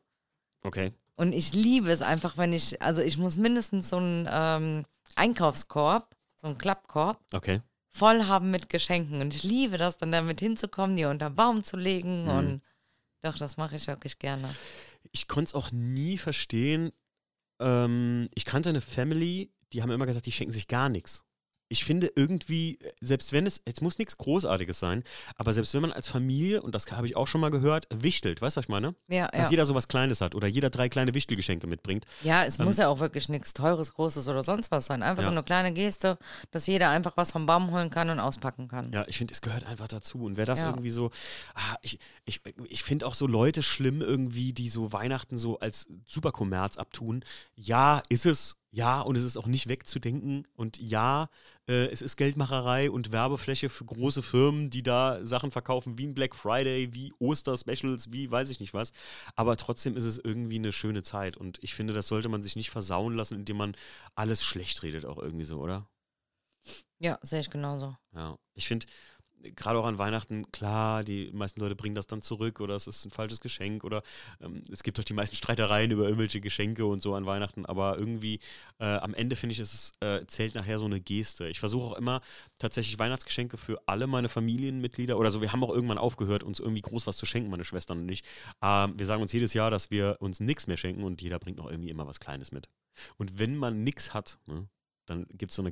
Okay. 0.64 0.92
Und 1.18 1.34
ich 1.34 1.54
liebe 1.54 1.92
es 1.92 2.02
einfach, 2.02 2.36
wenn 2.36 2.52
ich, 2.52 2.82
also 2.82 3.04
ich 3.04 3.20
muss 3.20 3.38
mindestens 3.38 3.90
so 3.90 3.98
einen 3.98 4.28
ähm, 4.32 4.86
Einkaufskorb, 5.16 6.16
so 6.42 6.48
einen 6.48 6.58
Klappkorb, 6.58 7.20
Okay. 7.34 7.62
voll 7.92 8.24
haben 8.26 8.50
mit 8.50 8.70
Geschenken. 8.70 9.22
Und 9.22 9.36
ich 9.36 9.44
liebe 9.44 9.78
das, 9.78 9.98
dann 9.98 10.12
damit 10.12 10.40
hinzukommen, 10.40 10.96
die 10.96 11.06
unter 11.06 11.30
den 11.30 11.36
Baum 11.36 11.64
zu 11.64 11.78
legen. 11.78 12.24
Mhm. 12.24 12.30
Und 12.30 12.62
doch, 13.22 13.36
das 13.38 13.58
mache 13.58 13.76
ich 13.76 13.86
wirklich 13.86 14.18
gerne. 14.18 14.50
Ich 15.12 15.28
konnte 15.28 15.50
es 15.50 15.54
auch 15.54 15.72
nie 15.72 16.18
verstehen. 16.18 16.92
Ähm, 17.60 18.30
ich 18.34 18.46
kannte 18.46 18.70
eine 18.70 18.82
Family, 18.82 19.52
die 19.74 19.82
haben 19.82 19.92
immer 19.92 20.06
gesagt, 20.06 20.26
die 20.26 20.32
schenken 20.32 20.54
sich 20.54 20.68
gar 20.68 20.90
nichts. 20.90 21.24
Ich 21.72 21.84
finde 21.86 22.12
irgendwie, 22.16 22.80
selbst 23.00 23.32
wenn 23.32 23.46
es, 23.46 23.62
es 23.64 23.80
muss 23.80 24.00
nichts 24.00 24.18
Großartiges 24.18 24.80
sein, 24.80 25.04
aber 25.36 25.54
selbst 25.54 25.72
wenn 25.76 25.82
man 25.84 25.92
als 25.92 26.08
Familie, 26.08 26.64
und 26.64 26.74
das 26.74 26.92
habe 26.92 27.06
ich 27.06 27.16
auch 27.16 27.28
schon 27.28 27.42
mal 27.42 27.52
gehört, 27.52 27.88
wichtelt, 27.94 28.42
weißt 28.42 28.56
du, 28.56 28.58
was 28.58 28.66
ich 28.66 28.70
meine? 28.70 28.96
Ja, 29.08 29.28
Dass 29.28 29.44
ja. 29.46 29.50
jeder 29.52 29.68
sowas 29.68 29.88
Kleines 29.88 30.20
hat 30.20 30.34
oder 30.34 30.48
jeder 30.48 30.72
drei 30.72 30.90
kleine 30.90 31.14
Wichtelgeschenke 31.14 31.68
mitbringt. 31.68 32.06
Ja, 32.24 32.44
es 32.44 32.58
Ähm, 32.58 32.66
muss 32.66 32.78
ja 32.78 32.88
auch 32.88 33.00
wirklich 33.02 33.30
nichts 33.30 33.54
Teures, 33.54 33.94
Großes 33.94 34.28
oder 34.28 34.42
sonst 34.44 34.72
was 34.72 34.88
sein. 34.88 35.04
Einfach 35.04 35.22
so 35.22 35.30
Ja. 35.30 35.34
eine 35.34 35.44
kleine 35.44 35.72
Geste, 35.72 36.18
dass 36.50 36.66
jeder 36.66 36.90
einfach 36.90 37.18
was 37.18 37.32
vom 37.32 37.46
Baum 37.46 37.70
holen 37.70 37.92
kann 37.92 38.10
und 38.10 38.20
auspacken 38.20 38.68
kann. 38.68 38.92
Ja, 38.92 39.06
ich 39.08 39.20
finde, 39.20 39.36
es 39.36 39.42
gehört 39.42 39.64
einfach 39.66 39.88
dazu. 39.88 40.24
Und 40.24 40.38
wer 40.38 40.48
das 40.48 40.62
Ja. 40.62 40.70
irgendwie 40.70 40.90
so, 40.90 41.12
ah, 41.54 41.76
ich, 41.84 42.00
ich, 42.26 42.42
ich 42.68 42.82
finde 42.84 43.06
auch 43.06 43.14
so 43.14 43.28
Leute 43.28 43.62
schlimm 43.62 44.02
irgendwie, 44.02 44.54
die 44.54 44.70
so 44.70 44.92
Weihnachten 44.92 45.38
so 45.38 45.60
als 45.60 45.88
Superkommerz 46.08 46.78
abtun. 46.78 47.24
Ja, 47.56 48.02
ist 48.10 48.26
es. 48.26 48.56
Ja, 48.72 49.02
und 49.02 49.16
es 49.16 49.24
ist 49.24 49.36
auch 49.36 49.48
nicht 49.48 49.68
wegzudenken. 49.68 50.48
Und 50.56 50.80
ja, 50.80 51.30
äh, 51.68 51.88
es 51.88 52.04
ist 52.04 52.18
Geldmacherei 52.18 52.92
und 52.92 53.12
Werbefläche 53.12 53.68
für 53.68 53.86
große 53.86 54.22
Firmen, 54.22 54.70
die 54.70 54.84
da 54.84 55.26
Sachen 55.26 55.50
verkaufen, 55.50 55.98
wie 55.98 56.06
ein 56.06 56.14
Black 56.14 56.36
Friday, 56.36 56.94
wie 56.94 57.12
Oster-Specials, 57.20 58.12
wie 58.12 58.32
weiß 58.32 58.50
ich 58.52 58.60
nicht 58.60 58.76
was. 58.76 58.94
Aber 59.36 59.58
trotzdem 59.58 59.98
ist 59.98 60.06
es 60.06 60.20
irgendwie 60.20 60.58
eine 60.58 60.72
schöne 60.72 61.02
Zeit. 61.02 61.36
Und 61.36 61.58
ich 61.64 61.74
finde, 61.74 61.94
das 61.94 62.08
sollte 62.08 62.30
man 62.30 62.44
sich 62.44 62.56
nicht 62.56 62.70
versauen 62.70 63.16
lassen, 63.16 63.36
indem 63.36 63.58
man 63.58 63.76
alles 64.14 64.44
schlecht 64.44 64.84
redet, 64.84 65.06
auch 65.06 65.18
irgendwie 65.18 65.46
so, 65.46 65.60
oder? 65.60 65.88
Ja, 67.00 67.18
sehe 67.24 67.40
ich 67.40 67.50
genauso. 67.50 67.98
Ja, 68.14 68.38
ich 68.54 68.68
finde, 68.68 68.86
gerade 69.56 69.80
auch 69.80 69.86
an 69.86 69.98
Weihnachten, 69.98 70.52
klar, 70.52 71.04
die 71.04 71.32
meisten 71.34 71.60
Leute 71.60 71.76
bringen 71.76 71.96
das 71.96 72.08
dann 72.08 72.22
zurück 72.22 72.60
oder 72.60 72.76
es 72.76 72.88
ist 72.88 73.06
ein 73.06 73.12
falsches 73.12 73.40
Geschenk 73.40 73.84
oder 73.84 74.04
ähm, 74.42 74.62
es 74.72 74.84
gibt 74.84 74.98
doch 74.98 75.04
die 75.04 75.14
meisten 75.14 75.36
Streitereien 75.36 75.92
über 75.92 76.04
irgendwelche 76.04 76.42
Geschenke 76.42 76.86
und 76.86 77.02
so 77.02 77.16
an 77.16 77.26
Weihnachten, 77.26 77.66
aber 77.66 77.98
irgendwie 77.98 78.40
äh, 78.80 78.86
am 78.86 79.14
Ende 79.14 79.36
finde 79.36 79.54
ich, 79.54 79.60
es 79.60 79.94
äh, 80.02 80.26
zählt 80.28 80.56
nachher 80.56 80.80
so 80.80 80.86
eine 80.86 81.00
Geste. 81.00 81.48
Ich 81.48 81.60
versuche 81.60 81.86
auch 81.86 81.98
immer 81.98 82.22
tatsächlich 82.58 83.00
Weihnachtsgeschenke 83.00 83.58
für 83.58 83.82
alle 83.86 84.08
meine 84.08 84.30
Familienmitglieder 84.30 85.18
oder 85.18 85.32
so. 85.32 85.42
Wir 85.42 85.52
haben 85.52 85.64
auch 85.64 85.74
irgendwann 85.74 85.98
aufgehört, 85.98 86.44
uns 86.44 86.60
irgendwie 86.60 86.82
groß 86.82 87.08
was 87.08 87.18
zu 87.18 87.26
schenken, 87.26 87.50
meine 87.50 87.66
Schwestern 87.66 88.00
und 88.00 88.10
ich. 88.10 88.24
Ähm, 88.62 88.94
wir 88.98 89.06
sagen 89.06 89.22
uns 89.22 89.34
jedes 89.34 89.54
Jahr, 89.54 89.72
dass 89.72 89.92
wir 89.92 90.18
uns 90.20 90.40
nichts 90.40 90.68
mehr 90.68 90.78
schenken 90.78 91.04
und 91.04 91.22
jeder 91.22 91.40
bringt 91.40 91.58
noch 91.58 91.70
irgendwie 91.70 91.90
immer 91.90 92.08
was 92.08 92.20
Kleines 92.20 92.52
mit. 92.52 92.70
Und 93.18 93.40
wenn 93.40 93.56
man 93.56 93.84
nichts 93.84 94.14
hat, 94.14 94.40
ne, 94.46 94.68
dann 95.10 95.26
gibt 95.30 95.52
es 95.52 95.56
so 95.56 95.62
eine 95.62 95.72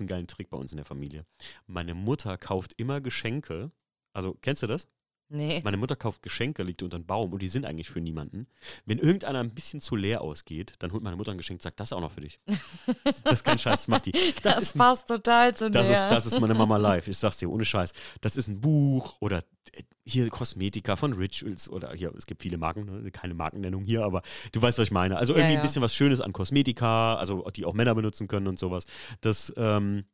einen 0.00 0.08
geilen 0.08 0.26
Trick 0.26 0.50
bei 0.50 0.56
uns 0.56 0.72
in 0.72 0.76
der 0.76 0.84
Familie. 0.84 1.26
Meine 1.66 1.94
Mutter 1.94 2.36
kauft 2.38 2.74
immer 2.76 3.00
Geschenke. 3.00 3.70
Also, 4.12 4.34
kennst 4.40 4.62
du 4.62 4.66
das? 4.66 4.88
Nee. 5.28 5.60
Meine 5.64 5.76
Mutter 5.76 5.96
kauft 5.96 6.22
Geschenke, 6.22 6.62
liegt 6.62 6.82
unter 6.82 6.98
den 6.98 7.06
Baum 7.06 7.32
und 7.32 7.42
die 7.42 7.48
sind 7.48 7.64
eigentlich 7.64 7.88
für 7.88 8.00
niemanden. 8.00 8.46
Wenn 8.84 8.98
irgendeiner 8.98 9.40
ein 9.40 9.50
bisschen 9.50 9.80
zu 9.80 9.96
leer 9.96 10.20
ausgeht, 10.20 10.74
dann 10.78 10.92
holt 10.92 11.02
meine 11.02 11.16
Mutter 11.16 11.32
ein 11.32 11.38
Geschenk 11.38 11.58
und 11.58 11.62
sagt, 11.62 11.80
das 11.80 11.88
ist 11.88 11.92
auch 11.92 12.00
noch 12.00 12.12
für 12.12 12.20
dich. 12.20 12.38
das 13.24 13.32
ist 13.32 13.44
kein 13.44 13.58
Scheiß, 13.58 13.80
das 13.80 13.88
macht 13.88 14.06
die. 14.06 14.12
Das, 14.12 14.56
Das, 14.56 14.58
ist, 14.58 14.76
ein, 14.76 14.78
passt 14.78 15.08
total 15.08 15.56
zu 15.56 15.68
das, 15.68 15.88
der. 15.88 16.04
ist, 16.04 16.12
das 16.12 16.26
ist 16.26 16.38
meine 16.40 16.54
Mama 16.54 16.76
live. 16.76 17.08
Ich 17.08 17.18
sag's 17.18 17.38
dir, 17.38 17.50
ohne 17.50 17.64
Scheiß. 17.64 17.92
Das 18.20 18.36
ist 18.36 18.46
ein 18.46 18.60
Buch 18.60 19.16
oder 19.20 19.38
äh, 19.72 19.82
hier 20.04 20.28
Kosmetika 20.28 20.94
von 20.94 21.12
Rituals 21.12 21.68
oder 21.68 21.92
hier, 21.92 22.14
es 22.16 22.26
gibt 22.26 22.42
viele 22.42 22.56
Marken, 22.58 22.84
ne? 22.84 23.10
keine 23.10 23.34
Markennennung 23.34 23.84
hier, 23.84 24.04
aber 24.04 24.22
du 24.52 24.62
weißt, 24.62 24.78
was 24.78 24.88
ich 24.88 24.92
meine. 24.92 25.16
Also 25.16 25.32
Ja, 25.32 25.40
irgendwie 25.40 25.54
ja. 25.54 25.60
ein 25.60 25.62
bisschen 25.62 25.82
was 25.82 25.94
Schönes 25.94 26.20
an 26.20 26.32
Kosmetika, 26.32 27.16
also 27.16 27.44
die 27.54 27.64
auch 27.64 27.74
Männer 27.74 27.96
benutzen 27.96 28.28
können 28.28 28.46
und 28.46 28.60
sowas. 28.60 28.84
Das, 29.20 29.52
ähm, 29.56 30.04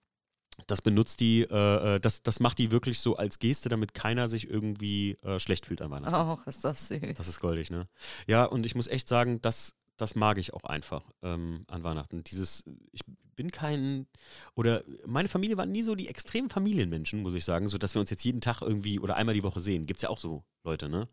das 0.66 0.82
benutzt 0.82 1.20
die, 1.20 1.42
äh, 1.42 1.96
äh, 1.96 2.00
das, 2.00 2.22
das 2.22 2.40
macht 2.40 2.58
die 2.58 2.70
wirklich 2.70 3.00
so 3.00 3.16
als 3.16 3.38
Geste, 3.38 3.68
damit 3.68 3.94
keiner 3.94 4.28
sich 4.28 4.48
irgendwie 4.48 5.18
äh, 5.22 5.38
schlecht 5.38 5.66
fühlt 5.66 5.82
an 5.82 5.90
Weihnachten. 5.90 6.14
Och, 6.14 6.46
ist 6.46 6.64
das 6.64 6.88
süß. 6.88 7.16
Das 7.16 7.28
ist 7.28 7.40
goldig, 7.40 7.70
ne? 7.70 7.88
Ja, 8.26 8.44
und 8.44 8.66
ich 8.66 8.74
muss 8.74 8.88
echt 8.88 9.08
sagen, 9.08 9.40
das, 9.40 9.74
das 9.96 10.14
mag 10.14 10.38
ich 10.38 10.54
auch 10.54 10.64
einfach 10.64 11.10
ähm, 11.22 11.64
an 11.68 11.82
Weihnachten. 11.82 12.24
Dieses, 12.24 12.64
ich 12.92 13.02
bin 13.34 13.50
kein, 13.50 14.06
oder 14.54 14.84
meine 15.06 15.28
Familie 15.28 15.56
waren 15.56 15.72
nie 15.72 15.82
so 15.82 15.94
die 15.94 16.08
extremen 16.08 16.50
Familienmenschen, 16.50 17.22
muss 17.22 17.34
ich 17.34 17.44
sagen, 17.44 17.68
so 17.68 17.78
dass 17.78 17.94
wir 17.94 18.00
uns 18.00 18.10
jetzt 18.10 18.24
jeden 18.24 18.40
Tag 18.40 18.62
irgendwie 18.62 19.00
oder 19.00 19.16
einmal 19.16 19.34
die 19.34 19.42
Woche 19.42 19.60
sehen. 19.60 19.86
Gibt's 19.86 20.02
ja 20.02 20.08
auch 20.10 20.18
so 20.18 20.44
Leute, 20.64 20.88
ne? 20.88 21.08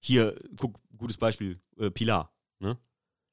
Hier, 0.00 0.38
guck, 0.58 0.78
gutes 0.96 1.16
Beispiel, 1.16 1.60
äh, 1.78 1.90
Pilar, 1.90 2.32
ne? 2.60 2.78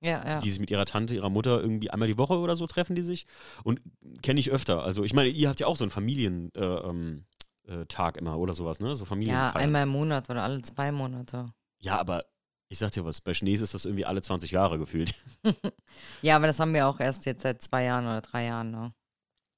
Ja, 0.01 0.23
ja. 0.27 0.39
Die 0.39 0.49
sich 0.49 0.59
mit 0.59 0.69
ihrer 0.69 0.85
Tante, 0.85 1.15
ihrer 1.15 1.29
Mutter 1.29 1.61
irgendwie 1.61 1.89
einmal 1.89 2.07
die 2.07 2.17
Woche 2.17 2.37
oder 2.37 2.55
so 2.55 2.67
treffen 2.67 2.95
die 2.95 3.01
sich. 3.01 3.25
Und 3.63 3.81
kenne 4.21 4.39
ich 4.39 4.51
öfter. 4.51 4.83
Also 4.83 5.03
ich 5.03 5.13
meine, 5.13 5.29
ihr 5.29 5.49
habt 5.49 5.59
ja 5.59 5.67
auch 5.67 5.77
so 5.77 5.83
einen 5.83 5.91
Familientag 5.91 6.61
äh, 6.61 6.87
ähm, 6.89 7.25
äh, 7.67 7.85
Tag 7.87 8.17
immer 8.17 8.37
oder 8.37 8.53
sowas, 8.53 8.79
ne? 8.79 8.93
So 8.95 9.03
Ja, 9.03 9.09
Familienfeiern. 9.09 9.55
einmal 9.55 9.83
im 9.83 9.89
Monat 9.89 10.29
oder 10.29 10.43
alle 10.43 10.61
zwei 10.61 10.91
Monate. 10.91 11.45
Ja, 11.79 11.99
aber 11.99 12.25
Ich 12.67 12.79
sag 12.79 12.91
dir 12.91 13.05
was, 13.05 13.21
bei 13.21 13.33
Schnees 13.33 13.61
ist 13.61 13.73
das 13.75 13.85
irgendwie 13.85 14.05
alle 14.05 14.21
20 14.21 14.51
Jahre 14.51 14.77
gefühlt. 14.77 15.13
Ja, 16.21 16.35
aber 16.35 16.47
das 16.47 16.59
haben 16.59 16.73
wir 16.73 16.87
auch 16.87 16.99
erst 16.99 17.25
jetzt 17.25 17.43
seit 17.43 17.61
zwei 17.61 17.85
Jahren 17.85 18.05
oder 18.05 18.21
drei 18.21 18.45
Jahren. 18.45 18.71
Ne? 18.71 18.93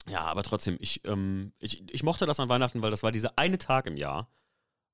Ja, 0.07 0.21
aber 0.21 0.43
trotzdem, 0.43 0.77
ich, 0.79 1.01
ähm, 1.05 1.51
ich, 1.59 1.83
ich 1.93 2.03
mochte 2.03 2.25
das 2.25 2.39
an 2.39 2.49
Weihnachten, 2.49 2.81
weil 2.81 2.91
das 2.91 3.03
war 3.03 3.11
dieser 3.11 3.37
eine 3.37 3.57
Tag 3.57 3.87
im 3.87 3.97
Jahr, 3.97 4.29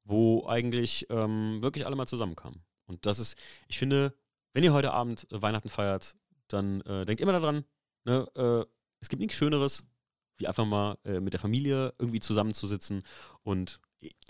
wo 0.04 0.48
eigentlich 0.48 1.08
ähm, 1.10 1.62
wirklich 1.62 1.86
alle 1.86 1.96
mal 1.96 2.08
zusammenkamen. 2.08 2.64
Und 2.86 3.06
das 3.06 3.20
ist, 3.20 3.38
ich 3.68 3.78
finde, 3.80 4.14
wenn 4.53 4.63
ihr 4.63 4.74
heute 4.74 4.93
Abend 4.93 5.27
äh, 5.31 5.41
Weihnachten 5.41 5.69
feiert, 5.69 6.15
dann 6.48 6.81
äh, 6.81 7.05
denkt 7.05 7.22
immer 7.22 7.33
daran, 7.33 7.65
ne, 8.05 8.27
äh, 8.36 8.65
es 9.00 9.10
gibt 9.10 9.19
nichts 9.19 9.36
Schöneres, 9.36 9.83
wie 10.38 10.48
einfach 10.48 10.65
mal 10.65 10.98
äh, 11.03 11.19
mit 11.19 11.33
der 11.33 11.39
Familie 11.39 11.93
irgendwie 12.00 12.19
zusammenzusitzen. 12.19 13.03
Und 13.43 13.79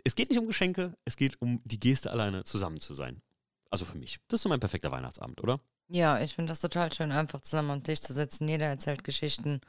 es 0.03 0.15
geht 0.15 0.29
nicht 0.29 0.39
um 0.39 0.47
Geschenke, 0.47 0.95
es 1.05 1.15
geht 1.15 1.41
um 1.41 1.61
die 1.63 1.79
Geste 1.79 2.11
alleine 2.11 2.43
zusammen 2.43 2.79
zu 2.79 2.93
sein. 2.93 3.21
Also 3.69 3.85
für 3.85 3.97
mich. 3.97 4.19
Das 4.27 4.39
ist 4.39 4.43
so 4.43 4.49
mein 4.49 4.59
perfekter 4.59 4.91
Weihnachtsabend, 4.91 5.41
oder? 5.41 5.59
Ja, 5.87 6.21
ich 6.21 6.35
finde 6.35 6.51
das 6.51 6.59
total 6.59 6.91
schön, 6.91 7.11
einfach 7.11 7.41
zusammen 7.41 7.71
am 7.71 7.83
Tisch 7.83 8.01
zu 8.01 8.13
sitzen. 8.13 8.47
Jeder 8.47 8.67
erzählt 8.67 9.03
Geschichten, 9.03 9.61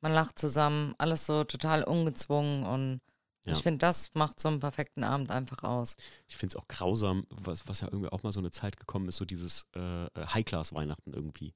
man 0.00 0.12
lacht 0.12 0.38
zusammen, 0.38 0.94
alles 0.98 1.26
so 1.26 1.44
total 1.44 1.84
ungezwungen 1.84 2.64
und 2.64 3.00
Ja. 3.44 3.54
ich 3.54 3.62
finde, 3.62 3.78
das 3.78 4.14
macht 4.14 4.38
so 4.38 4.48
einen 4.48 4.60
perfekten 4.60 5.02
Abend 5.02 5.30
einfach 5.30 5.64
aus. 5.64 5.96
Ich 6.28 6.36
finde 6.36 6.54
es 6.54 6.62
auch 6.62 6.68
grausam, 6.68 7.26
was, 7.30 7.66
was 7.66 7.80
ja 7.80 7.88
irgendwie 7.88 8.10
auch 8.10 8.22
mal 8.22 8.30
so 8.30 8.38
eine 8.38 8.52
Zeit 8.52 8.76
gekommen 8.76 9.08
ist, 9.08 9.16
so 9.16 9.24
dieses 9.24 9.66
äh, 9.74 10.04
äh, 10.04 10.08
High-Class-Weihnachten 10.16 11.12
irgendwie. 11.12 11.54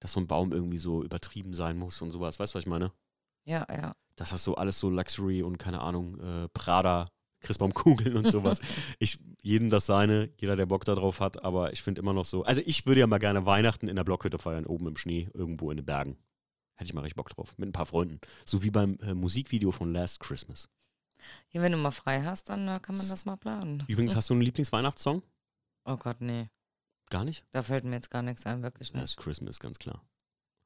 Dass 0.00 0.12
so 0.12 0.20
ein 0.20 0.26
Baum 0.26 0.52
irgendwie 0.52 0.76
so 0.76 1.02
übertrieben 1.02 1.54
sein 1.54 1.78
muss 1.78 2.02
und 2.02 2.10
sowas. 2.10 2.38
Weißt 2.38 2.52
du, 2.52 2.56
was 2.56 2.64
ich 2.64 2.68
meine? 2.68 2.92
Ja, 3.44 3.66
ja. 3.70 3.96
Dass 4.16 4.30
das 4.30 4.44
so 4.44 4.56
alles 4.56 4.78
so 4.78 4.90
Luxury 4.90 5.42
und 5.42 5.56
keine 5.56 5.80
Ahnung, 5.80 6.20
äh, 6.20 6.48
Prada, 6.48 7.08
Christbaumkugeln 7.40 8.16
und 8.16 8.30
sowas. 8.30 8.60
ich, 8.98 9.18
jedem 9.40 9.70
das 9.70 9.86
seine, 9.86 10.30
jeder, 10.36 10.56
der 10.56 10.66
Bock 10.66 10.84
darauf 10.84 11.20
hat, 11.20 11.42
aber 11.42 11.72
ich 11.72 11.82
finde 11.82 12.00
immer 12.00 12.12
noch 12.12 12.24
so. 12.26 12.42
Also 12.44 12.60
ich 12.66 12.86
würde 12.86 13.00
ja 13.00 13.06
mal 13.06 13.18
gerne 13.18 13.46
Weihnachten 13.46 13.88
in 13.88 13.96
der 13.96 14.04
Blockhütte 14.04 14.38
feiern, 14.38 14.66
oben 14.66 14.88
im 14.88 14.96
Schnee, 14.96 15.30
irgendwo 15.32 15.70
in 15.70 15.78
den 15.78 15.86
Bergen. 15.86 16.18
Hätte 16.76 16.88
ich 16.88 16.94
mal 16.94 17.02
richtig 17.02 17.16
Bock 17.16 17.30
drauf. 17.30 17.56
Mit 17.56 17.68
ein 17.68 17.72
paar 17.72 17.86
Freunden. 17.86 18.20
So 18.44 18.62
wie 18.62 18.70
beim 18.70 18.98
äh, 19.00 19.14
Musikvideo 19.14 19.70
von 19.70 19.92
Last 19.92 20.20
Christmas. 20.20 20.68
Ja, 21.50 21.62
wenn 21.62 21.72
du 21.72 21.78
mal 21.78 21.90
frei 21.90 22.22
hast, 22.22 22.48
dann 22.48 22.66
äh, 22.68 22.80
kann 22.80 22.96
man 22.96 23.08
das 23.08 23.24
mal 23.24 23.36
planen. 23.36 23.84
Übrigens, 23.88 24.16
hast 24.16 24.30
du 24.30 24.34
einen 24.34 24.42
Lieblingsweihnachtssong? 24.42 25.22
Oh 25.84 25.96
Gott, 25.96 26.20
nee. 26.20 26.48
Gar 27.10 27.24
nicht? 27.24 27.44
Da 27.50 27.62
fällt 27.62 27.84
mir 27.84 27.96
jetzt 27.96 28.10
gar 28.10 28.22
nichts 28.22 28.46
ein, 28.46 28.62
wirklich 28.62 28.92
nicht. 28.92 29.00
Last 29.00 29.16
Christmas, 29.18 29.60
ganz 29.60 29.78
klar. 29.78 30.02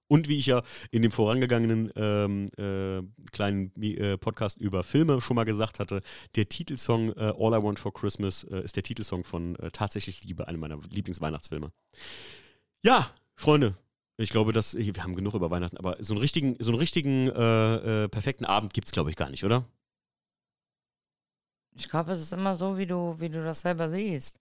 Und 0.09 0.27
wie 0.29 0.39
ich 0.39 0.47
ja 0.47 0.63
in 0.91 1.03
dem 1.03 1.13
vorangegangenen 1.13 1.93
ähm, 1.95 2.47
äh, 2.57 3.03
kleinen 3.31 3.73
äh, 3.83 4.17
Podcast 4.17 4.59
über 4.59 4.83
Filme 4.83 5.21
schon 5.21 5.37
mal 5.37 5.45
gesagt 5.45 5.79
hatte, 5.79 6.01
der 6.35 6.49
Titelsong 6.49 7.13
äh, 7.13 7.35
All 7.39 7.53
I 7.53 7.63
Want 7.63 7.79
for 7.79 7.93
Christmas 7.93 8.45
äh, 8.45 8.63
ist 8.63 8.77
der 8.77 8.83
Titelsong 8.83 9.25
von 9.25 9.57
äh, 9.57 9.71
Tatsächlich 9.71 10.25
Liebe, 10.25 10.49
einem 10.49 10.61
meiner 10.61 10.81
Lieblingsweihnachtsfilme. 10.91 11.73
Ja, 12.83 13.11
Freunde, 13.37 13.77
ich 14.17 14.31
glaube, 14.31 14.53
dass 14.53 14.75
wir 14.75 14.93
haben 15.03 15.15
genug 15.15 15.35
über 15.35 15.51
Weihnachten, 15.51 15.77
aber 15.77 15.97
so 16.01 16.15
einen 16.15 16.23
richtigen, 16.23 16.57
so 16.59 16.71
einen 16.71 16.79
richtigen 16.79 17.29
äh, 17.29 18.09
perfekten 18.09 18.47
Abend 18.47 18.73
gibt 18.73 18.89
es, 18.89 18.93
glaube 18.93 19.11
ich, 19.11 19.17
gar 19.17 19.29
nicht, 19.29 19.45
oder? 19.45 19.67
Ich 21.75 21.89
glaube, 21.89 22.13
es 22.13 22.21
ist 22.21 22.33
immer 22.33 22.57
so, 22.57 22.77
wie 22.77 22.87
du, 22.87 23.19
wie 23.21 23.29
du 23.29 23.43
das 23.45 23.61
selber 23.61 23.89
siehst. 23.91 24.41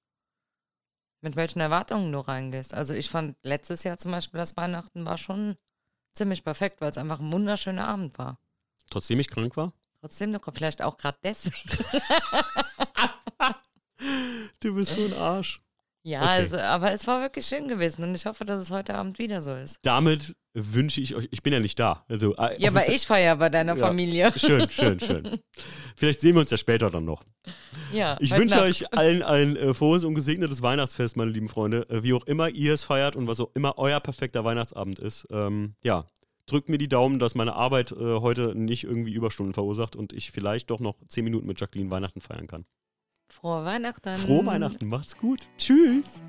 Mit 1.22 1.36
welchen 1.36 1.60
Erwartungen 1.60 2.12
du 2.12 2.20
reingehst. 2.20 2.74
Also 2.74 2.94
ich 2.94 3.10
fand 3.10 3.38
letztes 3.44 3.84
Jahr 3.84 3.98
zum 3.98 4.12
Beispiel, 4.12 4.40
das 4.40 4.56
Weihnachten 4.58 5.06
war 5.06 5.18
schon 5.18 5.58
ziemlich 6.14 6.44
perfekt, 6.44 6.82
weil 6.82 6.92
es 6.92 6.98
einfach 6.98 7.20
ein 7.20 7.32
wunderschöner 7.32 7.88
Abend 7.88 8.18
war. 8.18 8.40
Trotzdem 8.90 9.20
ich 9.20 9.28
krank 9.28 9.58
war? 9.58 9.74
Trotzdem, 10.00 10.32
du 10.32 10.40
vielleicht 10.52 10.82
auch 10.82 10.98
gerade 10.98 11.18
deswegen. 11.24 11.70
Du 14.60 14.76
bist 14.76 14.94
so 14.94 15.06
ein 15.06 15.14
Arsch. 15.14 15.62
Ja, 16.08 16.20
Okay. 16.22 16.30
also, 16.30 16.58
aber 16.58 16.94
es 16.94 17.06
war 17.06 17.20
wirklich 17.22 17.46
schön 17.46 17.68
gewesen 17.68 18.02
und 18.04 18.16
ich 18.16 18.26
hoffe, 18.26 18.46
dass 18.46 18.62
es 18.62 18.72
heute 18.72 18.96
Abend 18.96 19.20
wieder 19.20 19.42
so 19.42 19.54
ist. 19.54 19.80
Damit 19.84 20.36
wünsche 20.54 21.02
ich 21.02 21.16
euch, 21.16 21.28
ich 21.32 21.44
bin 21.44 21.52
ja 21.52 21.60
nicht 21.60 21.78
da. 21.80 22.06
Also, 22.08 22.34
äh, 22.38 22.56
Ja, 22.62 22.70
aber 22.70 22.88
ich 22.88 23.06
feiere 23.06 23.36
bei 23.36 23.50
deiner 23.50 23.76
Ja. 23.76 23.86
Familie. 23.88 24.32
Schön, 24.38 24.70
schön, 24.72 25.00
schön. 25.02 25.38
Vielleicht 25.98 26.22
sehen 26.22 26.36
wir 26.36 26.42
uns 26.42 26.52
ja 26.52 26.58
später 26.58 26.90
dann 26.90 27.04
noch. 27.04 27.24
Ja, 27.92 28.16
Ich 28.22 28.32
wünsche 28.32 28.56
Nacht. 28.56 28.66
euch 28.66 28.94
allen 28.94 29.22
ein 29.22 29.58
äh, 29.58 29.74
frohes 29.74 30.06
und 30.06 30.16
gesegnetes 30.16 30.62
Weihnachtsfest, 30.62 31.18
meine 31.18 31.32
lieben 31.32 31.50
Freunde. 31.50 31.90
Äh, 31.90 32.04
wie 32.04 32.14
auch 32.14 32.26
immer 32.26 32.48
ihr 32.50 32.74
es 32.74 32.84
feiert 32.86 33.18
und 33.18 33.28
was 33.28 33.42
auch 33.42 33.50
immer 33.54 33.78
euer 33.78 34.00
perfekter 34.00 34.46
Weihnachtsabend 34.46 35.00
ist. 35.00 35.28
Ähm, 35.30 35.76
ja, 35.84 36.06
drückt 36.46 36.70
mir 36.70 36.78
die 36.78 36.88
Daumen, 36.88 37.20
dass 37.20 37.36
meine 37.36 37.54
Arbeit 37.54 37.92
äh, 37.92 37.96
heute 38.22 38.56
nicht 38.56 38.86
irgendwie 38.86 39.12
Überstunden 39.12 39.54
verursacht 39.54 39.98
und 39.98 40.14
ich 40.14 40.32
vielleicht 40.32 40.70
doch 40.70 40.80
noch 40.80 40.96
10 41.10 41.26
Minuten 41.26 41.48
mit 41.48 41.60
Jacqueline 41.60 41.92
Weihnachten 41.92 42.22
feiern 42.22 42.48
kann. 42.48 42.66
Frohe 43.30 43.66
Weihnachten. 43.66 44.16
Frohe 44.18 44.46
Weihnachten. 44.46 44.88
Macht's 44.88 45.18
gut. 45.18 45.48
Tschüss. 45.58 46.24